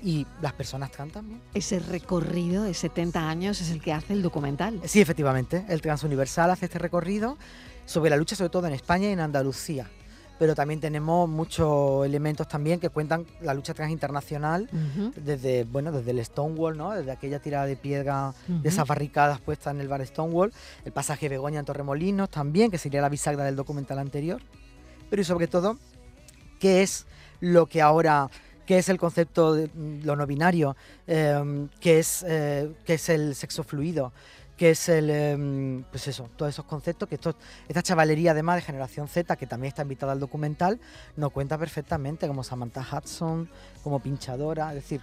Y 0.00 0.28
las 0.40 0.52
personas 0.52 0.92
trans 0.92 1.12
también. 1.12 1.40
Ese 1.54 1.80
recorrido 1.80 2.62
de 2.62 2.74
70 2.74 3.28
años 3.28 3.60
es 3.60 3.70
el 3.70 3.82
que 3.82 3.92
hace 3.92 4.12
el 4.12 4.22
documental. 4.22 4.80
Sí, 4.84 5.00
efectivamente, 5.00 5.64
el 5.68 5.80
Transuniversal 5.80 6.52
hace 6.52 6.66
este 6.66 6.78
recorrido 6.78 7.36
sobre 7.84 8.10
la 8.10 8.16
lucha, 8.16 8.36
sobre 8.36 8.50
todo 8.50 8.66
en 8.66 8.72
España 8.72 9.08
y 9.08 9.12
en 9.12 9.20
Andalucía. 9.20 9.90
Pero 10.38 10.54
también 10.56 10.80
tenemos 10.80 11.28
muchos 11.28 12.04
elementos 12.04 12.48
también 12.48 12.80
que 12.80 12.88
cuentan 12.88 13.24
la 13.40 13.54
lucha 13.54 13.72
trans 13.72 13.92
internacional, 13.92 14.68
desde, 15.14 15.62
bueno, 15.62 15.92
desde 15.92 16.10
el 16.10 16.24
Stonewall, 16.24 16.76
¿no? 16.76 16.90
Desde 16.90 17.12
aquella 17.12 17.38
tirada 17.38 17.66
de 17.66 17.76
piedra 17.76 18.34
de 18.48 18.68
esas 18.68 18.86
barricadas 18.86 19.40
puestas 19.40 19.72
en 19.74 19.80
el 19.80 19.86
bar 19.86 20.04
Stonewall, 20.04 20.52
el 20.84 20.92
pasaje 20.92 21.28
Begoña 21.28 21.60
en 21.60 21.64
Torremolinos 21.64 22.30
también, 22.30 22.72
que 22.72 22.78
sería 22.78 23.00
la 23.00 23.08
bisagra 23.08 23.44
del 23.44 23.54
documental 23.54 24.00
anterior, 24.00 24.42
pero 25.08 25.22
y 25.22 25.24
sobre 25.24 25.46
todo, 25.46 25.78
¿qué 26.58 26.82
es 26.82 27.06
lo 27.38 27.66
que 27.66 27.80
ahora, 27.80 28.28
qué 28.66 28.78
es 28.78 28.88
el 28.88 28.98
concepto 28.98 29.54
de 29.54 29.68
mm, 29.68 30.04
lo 30.04 30.16
no 30.16 30.26
binario, 30.26 30.76
eh, 31.06 31.68
qué, 31.78 32.00
es, 32.00 32.24
eh, 32.26 32.72
qué 32.84 32.94
es 32.94 33.08
el 33.08 33.36
sexo 33.36 33.62
fluido? 33.62 34.12
Qué 34.56 34.70
es 34.70 34.88
el, 34.88 35.10
eh, 35.10 35.84
pues 35.90 36.08
eso, 36.08 36.30
todos 36.36 36.50
esos 36.50 36.64
conceptos 36.64 37.08
que 37.08 37.16
estos, 37.16 37.36
esta 37.68 37.82
chavalería 37.82 38.32
además 38.32 38.56
de 38.56 38.62
generación 38.62 39.08
Z, 39.08 39.36
que 39.36 39.46
también 39.46 39.68
está 39.68 39.82
invitada 39.82 40.12
al 40.12 40.20
documental, 40.20 40.80
nos 41.16 41.32
cuenta 41.32 41.58
perfectamente, 41.58 42.26
como 42.26 42.44
Samantha 42.44 42.86
Hudson, 42.90 43.48
como 43.82 44.00
pinchadora, 44.00 44.68
es 44.70 44.76
decir, 44.76 45.00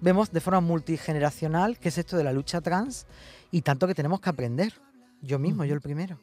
vemos 0.00 0.30
de 0.30 0.40
forma 0.40 0.60
multigeneracional 0.60 1.78
qué 1.78 1.88
es 1.88 1.98
esto 1.98 2.16
de 2.16 2.24
la 2.24 2.32
lucha 2.32 2.60
trans 2.60 3.06
y 3.50 3.62
tanto 3.62 3.86
que 3.86 3.94
tenemos 3.94 4.20
que 4.20 4.30
aprender. 4.30 4.72
Yo 5.22 5.38
mismo, 5.38 5.64
yo 5.64 5.74
el 5.74 5.80
primero. 5.80 6.20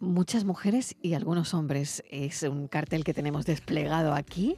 Muchas 0.00 0.44
mujeres 0.44 0.96
y 1.02 1.12
algunos 1.12 1.52
hombres. 1.52 2.02
Es 2.10 2.42
un 2.42 2.66
cartel 2.66 3.04
que 3.04 3.12
tenemos 3.12 3.44
desplegado 3.44 4.14
aquí. 4.14 4.56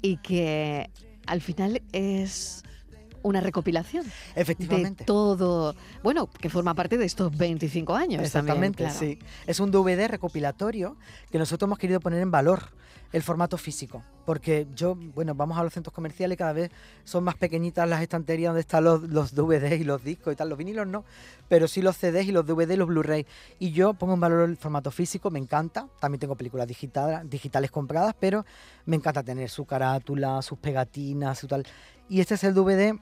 y 0.00 0.16
que 0.18 0.90
al 1.26 1.40
final 1.40 1.82
es 1.92 2.64
una 3.22 3.40
recopilación 3.40 4.04
Efectivamente. 4.34 5.04
de 5.04 5.06
todo, 5.06 5.74
bueno, 6.02 6.26
que 6.28 6.48
forma 6.50 6.74
parte 6.74 6.98
de 6.98 7.04
estos 7.04 7.36
25 7.36 7.94
años. 7.94 8.22
Exactamente, 8.22 8.84
también, 8.84 9.18
sí. 9.18 9.26
Es 9.46 9.60
un 9.60 9.70
DVD 9.70 10.08
recopilatorio 10.08 10.96
que 11.30 11.38
nosotros 11.38 11.68
hemos 11.68 11.78
querido 11.78 12.00
poner 12.00 12.20
en 12.20 12.30
valor 12.30 12.70
el 13.12 13.22
formato 13.22 13.58
físico, 13.58 14.02
porque 14.24 14.66
yo, 14.74 14.94
bueno, 14.94 15.34
vamos 15.34 15.58
a 15.58 15.62
los 15.62 15.74
centros 15.74 15.92
comerciales 15.92 16.34
y 16.36 16.38
cada 16.38 16.54
vez 16.54 16.70
son 17.04 17.24
más 17.24 17.34
pequeñitas 17.34 17.86
las 17.86 18.00
estanterías 18.00 18.48
donde 18.50 18.62
están 18.62 18.84
los, 18.84 19.02
los 19.02 19.34
DVDs 19.34 19.80
y 19.80 19.84
los 19.84 20.02
discos 20.02 20.32
y 20.32 20.36
tal, 20.36 20.48
los 20.48 20.56
vinilos 20.56 20.86
no, 20.86 21.04
pero 21.46 21.68
sí 21.68 21.82
los 21.82 21.98
CDs 21.98 22.24
y 22.26 22.32
los 22.32 22.46
DVD 22.46 22.70
y 22.70 22.76
los 22.76 22.88
Blu-ray. 22.88 23.26
Y 23.58 23.72
yo 23.72 23.92
pongo 23.92 24.14
en 24.14 24.20
valor 24.20 24.48
el 24.48 24.56
formato 24.56 24.90
físico, 24.90 25.30
me 25.30 25.38
encanta, 25.38 25.88
también 26.00 26.20
tengo 26.20 26.36
películas 26.36 26.66
digital- 26.66 27.28
digitales 27.28 27.70
compradas, 27.70 28.14
pero 28.18 28.46
me 28.86 28.96
encanta 28.96 29.22
tener 29.22 29.50
su 29.50 29.66
carátula, 29.66 30.40
sus 30.40 30.56
pegatinas, 30.58 31.38
su 31.38 31.46
tal. 31.48 31.66
Y 32.08 32.20
este 32.20 32.34
es 32.36 32.44
el 32.44 32.54
DVD 32.54 32.94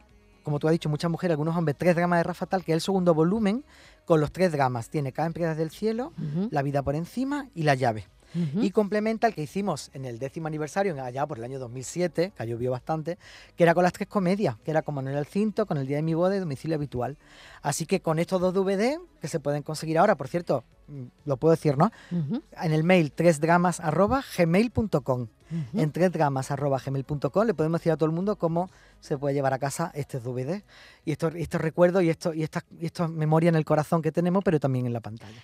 como 0.43 0.59
tú 0.59 0.69
has 0.69 0.73
dicho, 0.73 0.89
muchas 0.89 1.11
mujeres, 1.11 1.33
algunos 1.33 1.57
hombres, 1.57 1.77
tres 1.79 1.95
dramas 1.95 2.19
de 2.19 2.23
Rafa 2.25 2.47
Tal, 2.47 2.65
que 2.65 2.73
es 2.73 2.77
el 2.77 2.81
segundo 2.81 3.15
volumen 3.15 3.65
con 4.05 4.21
los 4.21 4.33
tres 4.33 4.53
dramas. 4.53 4.89
Tiene 4.91 5.13
Caen 5.13 5.33
piedras 5.33 5.57
del 5.57 5.71
cielo, 5.71 6.13
La 6.51 6.63
vida 6.63 6.83
por 6.83 6.95
encima 6.95 7.49
y 7.55 7.63
La 7.63 7.75
llave. 7.75 8.07
Y 8.35 8.71
complementa 8.71 9.27
el 9.27 9.35
que 9.35 9.43
hicimos 9.43 9.91
en 9.93 10.05
el 10.05 10.19
décimo 10.19 10.47
aniversario, 10.47 11.01
allá 11.03 11.27
por 11.27 11.39
el 11.39 11.45
año 11.45 11.59
2007, 11.59 12.33
que 12.37 12.47
llovió 12.47 12.71
bastante, 12.71 13.19
que 13.57 13.65
era 13.65 13.75
con 13.75 13.83
las 13.83 13.93
tres 13.93 14.09
comedias, 14.09 14.57
que 14.65 14.71
era 14.71 14.83
con 14.83 14.95
Manuel 14.95 15.17
el 15.17 15.27
Cinto, 15.27 15.67
con 15.67 15.79
El 15.79 15.87
día 15.87 15.97
de 15.97 16.03
mi 16.03 16.15
boda 16.15 16.37
y 16.37 16.39
Domicilio 16.39 16.77
habitual. 16.77 17.17
Así 17.63 17.87
que 17.87 18.01
con 18.01 18.19
estos 18.19 18.41
dos 18.41 18.55
DVD, 18.55 18.99
que 19.21 19.29
se 19.29 19.41
pueden 19.41 19.63
conseguir 19.63 19.99
ahora, 19.99 20.17
por 20.17 20.29
cierto, 20.29 20.65
mm, 20.89 21.05
lo 21.25 21.37
puedo 21.37 21.53
decir, 21.53 21.77
¿no? 21.77 21.91
En 22.11 22.73
el 22.73 22.85
mail 22.85 23.13
tresdramas.gmail.com. 23.13 25.23
ujú. 25.23 25.29
En 25.75 25.93
tresdramas.gmail.com 25.93 27.47
le 27.47 27.55
podemos 27.55 27.81
decir 27.81 27.93
a 27.93 27.97
todo 27.97 28.07
el 28.07 28.13
mundo 28.13 28.37
cómo 28.37 28.71
se 29.01 29.19
puede 29.19 29.35
llevar 29.35 29.55
a 29.55 29.59
casa 29.59 29.91
este 29.95 30.21
DVD 30.21 30.63
y 31.05 31.13
estos, 31.13 31.33
recuerdos 31.33 32.03
y, 32.03 32.11
esto, 32.11 32.35
y 32.35 32.43
estas 32.43 32.65
y 32.79 32.87
estas 32.87 33.11
memorias 33.11 33.51
en 33.51 33.57
el 33.57 33.65
corazón 33.65 34.03
que 34.03 34.13
tenemos, 34.13 34.45
pero 34.45 34.61
también 34.61 34.87
en 34.87 34.93
la 34.93 35.01
pantalla. 35.01 35.41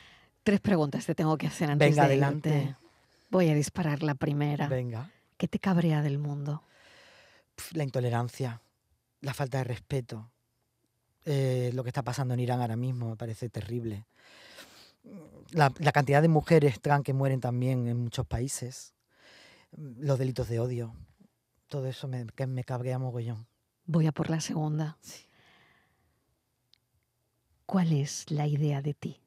Tres 0.47 0.61
preguntas 0.61 1.05
te 1.05 1.17
tengo 1.17 1.37
que 1.37 1.49
hacer 1.49 1.73
antes 1.73 1.89
Venga, 1.91 2.03
de 2.03 2.07
adelante. 2.07 2.57
irte. 2.57 2.77
Voy 3.31 3.49
a 3.49 3.55
disparar 3.57 4.05
la 4.05 4.15
primera. 4.15 4.69
Venga. 4.69 5.11
¿Qué 5.37 5.49
te 5.49 5.59
cabrea 5.59 6.03
del 6.03 6.19
mundo? 6.19 6.63
La 7.73 7.83
intolerancia, 7.83 8.63
la 9.23 9.35
falta 9.35 9.59
de 9.59 9.65
respeto, 9.65 10.31
eh, 11.25 11.73
lo 11.75 11.83
que 11.83 11.91
está 11.91 12.05
pasando 12.05 12.35
en 12.35 12.39
Irán 12.39 12.61
ahora 12.61 12.77
mismo 12.77 13.11
me 13.11 13.17
parece 13.17 13.49
terrible. 13.49 14.07
La, 15.51 15.73
la 15.81 15.91
cantidad 15.91 16.23
de 16.23 16.29
mujeres 16.29 16.81
trans 16.81 17.03
que 17.03 17.13
mueren 17.13 17.41
también 17.41 17.89
en 17.89 17.99
muchos 17.99 18.25
países, 18.25 18.95
los 19.77 20.17
delitos 20.17 20.49
de 20.49 20.61
odio, 20.61 20.95
todo 21.67 21.89
eso 21.89 22.07
me, 22.07 22.25
que 22.25 22.47
me 22.47 22.63
cabrea 22.63 23.01
mogollón. 23.01 23.49
Voy 23.85 24.07
a 24.07 24.13
por 24.13 24.31
la 24.31 24.41
segunda. 24.41 24.97
Sí. 25.01 25.25
¿Cuál 27.67 27.93
es 27.93 28.31
la 28.31 28.47
idea 28.47 28.81
de 28.81 28.95
ti 28.95 29.26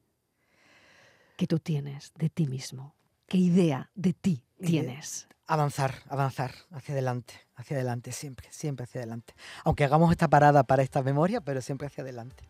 que 1.40 1.46
tú 1.46 1.58
tienes 1.58 2.12
de 2.18 2.28
ti 2.28 2.46
mismo? 2.46 2.94
¿Qué 3.26 3.38
idea 3.38 3.90
de 3.94 4.12
ti 4.12 4.44
tienes? 4.62 5.26
Avanzar, 5.46 5.94
avanzar, 6.10 6.52
hacia 6.70 6.92
adelante, 6.92 7.32
hacia 7.56 7.78
adelante, 7.78 8.12
siempre, 8.12 8.48
siempre 8.50 8.84
hacia 8.84 9.00
adelante. 9.00 9.32
Aunque 9.64 9.84
hagamos 9.84 10.10
esta 10.10 10.28
parada 10.28 10.64
para 10.64 10.82
esta 10.82 11.02
memoria, 11.02 11.40
pero 11.40 11.62
siempre 11.62 11.86
hacia 11.86 12.02
adelante. 12.02 12.44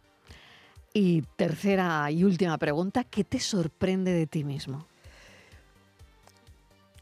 Y 0.93 1.23
tercera 1.37 2.11
y 2.11 2.25
última 2.25 2.59
pregunta, 2.59 3.05
¿qué 3.05 3.23
te 3.23 3.39
sorprende 3.39 4.13
de 4.13 4.27
ti 4.27 4.43
mismo? 4.43 4.89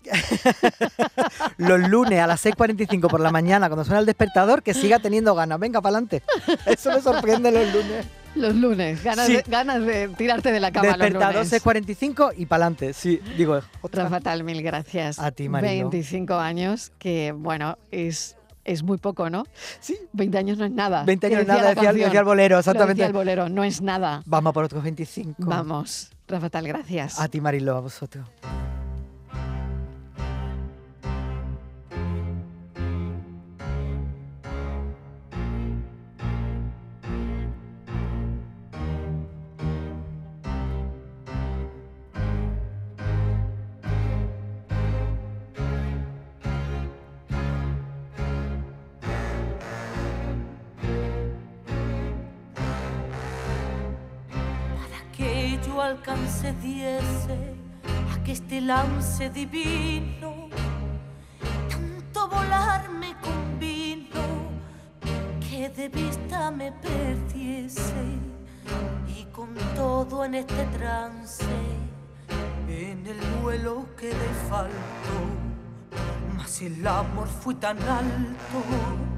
Los 1.57 1.88
lunes 1.88 2.20
a 2.20 2.27
las 2.27 2.44
6.45 2.44 3.09
por 3.09 3.20
la 3.20 3.31
mañana, 3.31 3.68
cuando 3.70 3.87
suena 3.87 4.01
el 4.01 4.07
despertador, 4.07 4.62
que 4.62 4.74
siga 4.74 4.98
teniendo 4.98 5.35
ganas. 5.35 5.59
Venga, 5.59 5.81
para 5.81 5.96
adelante. 5.96 6.22
Eso 6.66 6.92
me 6.92 7.01
sorprende 7.01 7.51
los 7.51 7.72
lunes. 7.72 8.07
Los 8.35 8.55
lunes, 8.55 9.03
ganas, 9.03 9.27
Sí. 9.27 9.37
de, 9.37 9.45
ganas 9.49 9.85
de 9.85 10.09
tirarte 10.09 10.53
de 10.53 10.61
la 10.61 10.71
cama 10.71 10.88
Despertador 10.88 11.35
los 11.35 11.47
lunes. 11.51 11.64
6.45 11.64 12.33
y 12.37 12.47
para 12.47 12.67
adelante. 12.67 12.93
Sí, 12.93 13.21
digo, 13.37 13.61
otra. 13.81 14.05
Rafa 14.05 14.21
Tal, 14.21 14.45
mil 14.45 14.62
gracias. 14.62 15.19
A 15.19 15.31
ti, 15.33 15.49
Marilo. 15.49 15.91
25 15.91 16.35
años, 16.35 16.93
que 16.99 17.33
bueno, 17.33 17.79
es, 17.91 18.37
es 18.64 18.83
muy 18.83 18.99
poco, 18.99 19.29
¿no? 19.31 19.45
Sí, 19.81 19.99
20 20.12 20.38
años 20.38 20.59
no 20.59 20.67
es 20.67 20.71
nada. 20.73 21.03
20 21.05 21.29
Que 21.29 21.35
años 21.35 21.47
decía 21.47 21.55
nada, 21.62 21.69
la 21.71 21.75
decía, 21.75 21.93
decía 22.07 22.21
el 22.21 22.25
bolero, 22.27 22.55
Lo 22.55 22.59
decía 22.59 22.73
exactamente. 22.73 23.05
el 23.05 23.12
bolero, 23.12 23.49
no 23.49 23.64
es 23.64 23.81
nada. 23.83 24.23
Vamos 24.27 24.53
por 24.53 24.64
otros 24.64 24.83
25. 24.85 25.35
Vamos, 25.38 26.11
Rafa 26.29 26.49
Tal, 26.51 26.69
gracias. 26.69 27.19
A 27.19 27.29
ti, 27.29 27.41
Marilo, 27.41 27.77
a 27.77 27.81
vosotros. 27.81 28.27
Que 55.61 55.68
yo 55.68 55.81
alcance 55.81 56.53
diese 56.62 57.55
a 58.12 58.23
que 58.25 58.33
este 58.33 58.61
lance 58.61 59.31
divino 59.31 60.49
tanto 61.68 62.29
volar 62.29 62.90
me 62.90 63.14
convino 63.21 64.25
que 65.40 65.68
de 65.68 65.88
vista 65.88 66.51
me 66.51 66.73
perdiese 66.73 68.05
y 69.16 69.25
con 69.33 69.55
todo 69.75 70.25
en 70.25 70.35
este 70.35 70.64
trance 70.77 71.44
en 72.68 73.07
el 73.07 73.21
vuelo 73.42 73.87
quedé 73.97 74.29
falto 74.49 75.14
mas 76.37 76.61
el 76.62 76.87
amor 76.87 77.29
fue 77.29 77.55
tan 77.55 77.79
alto 77.79 79.18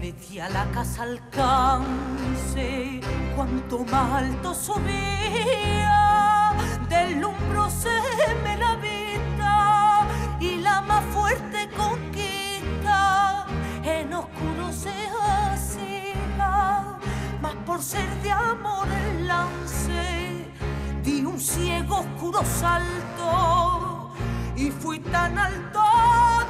que 0.00 0.06
le 0.06 0.12
di 0.12 0.38
a 0.38 0.48
la 0.48 0.64
casa 0.70 1.02
alcance 1.02 3.00
cuanto 3.34 3.84
más 3.84 4.22
alto 4.22 4.54
subía 4.54 6.52
deslumbroseme 6.88 8.56
la 8.58 8.76
vista 8.76 10.06
y 10.40 10.56
la 10.56 10.80
más 10.82 11.04
fuerte 11.06 11.68
conquista 11.76 13.46
en 13.82 14.14
oscuro 14.14 14.72
se 14.72 14.94
hacía 15.20 16.98
mas 17.40 17.54
por 17.66 17.82
ser 17.82 18.08
de 18.22 18.30
amor 18.30 18.88
el 18.88 19.26
lance 19.26 20.52
di 21.02 21.24
un 21.24 21.40
ciego 21.40 22.00
oscuro 22.00 22.42
salto 22.44 24.12
y 24.56 24.70
fui 24.70 24.98
tan 24.98 25.38
alto, 25.38 25.84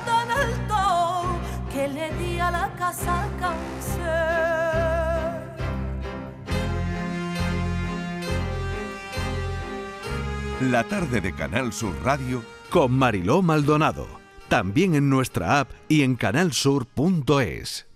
tan 0.06 0.30
alto 0.30 0.97
que 1.72 1.88
le 1.88 2.10
di 2.18 2.38
a 2.38 2.50
la 2.50 2.72
casa 2.76 3.24
alcance. 3.24 4.00
La 10.60 10.84
tarde 10.84 11.20
de 11.20 11.32
Canal 11.34 11.72
Sur 11.72 11.94
Radio 12.02 12.42
Con 12.70 12.92
Mariló 12.92 13.42
Maldonado. 13.42 14.06
También 14.48 14.94
en 14.94 15.08
nuestra 15.08 15.60
app 15.60 15.70
y 15.88 16.02
en 16.02 16.16
canalsur.es. 16.16 17.87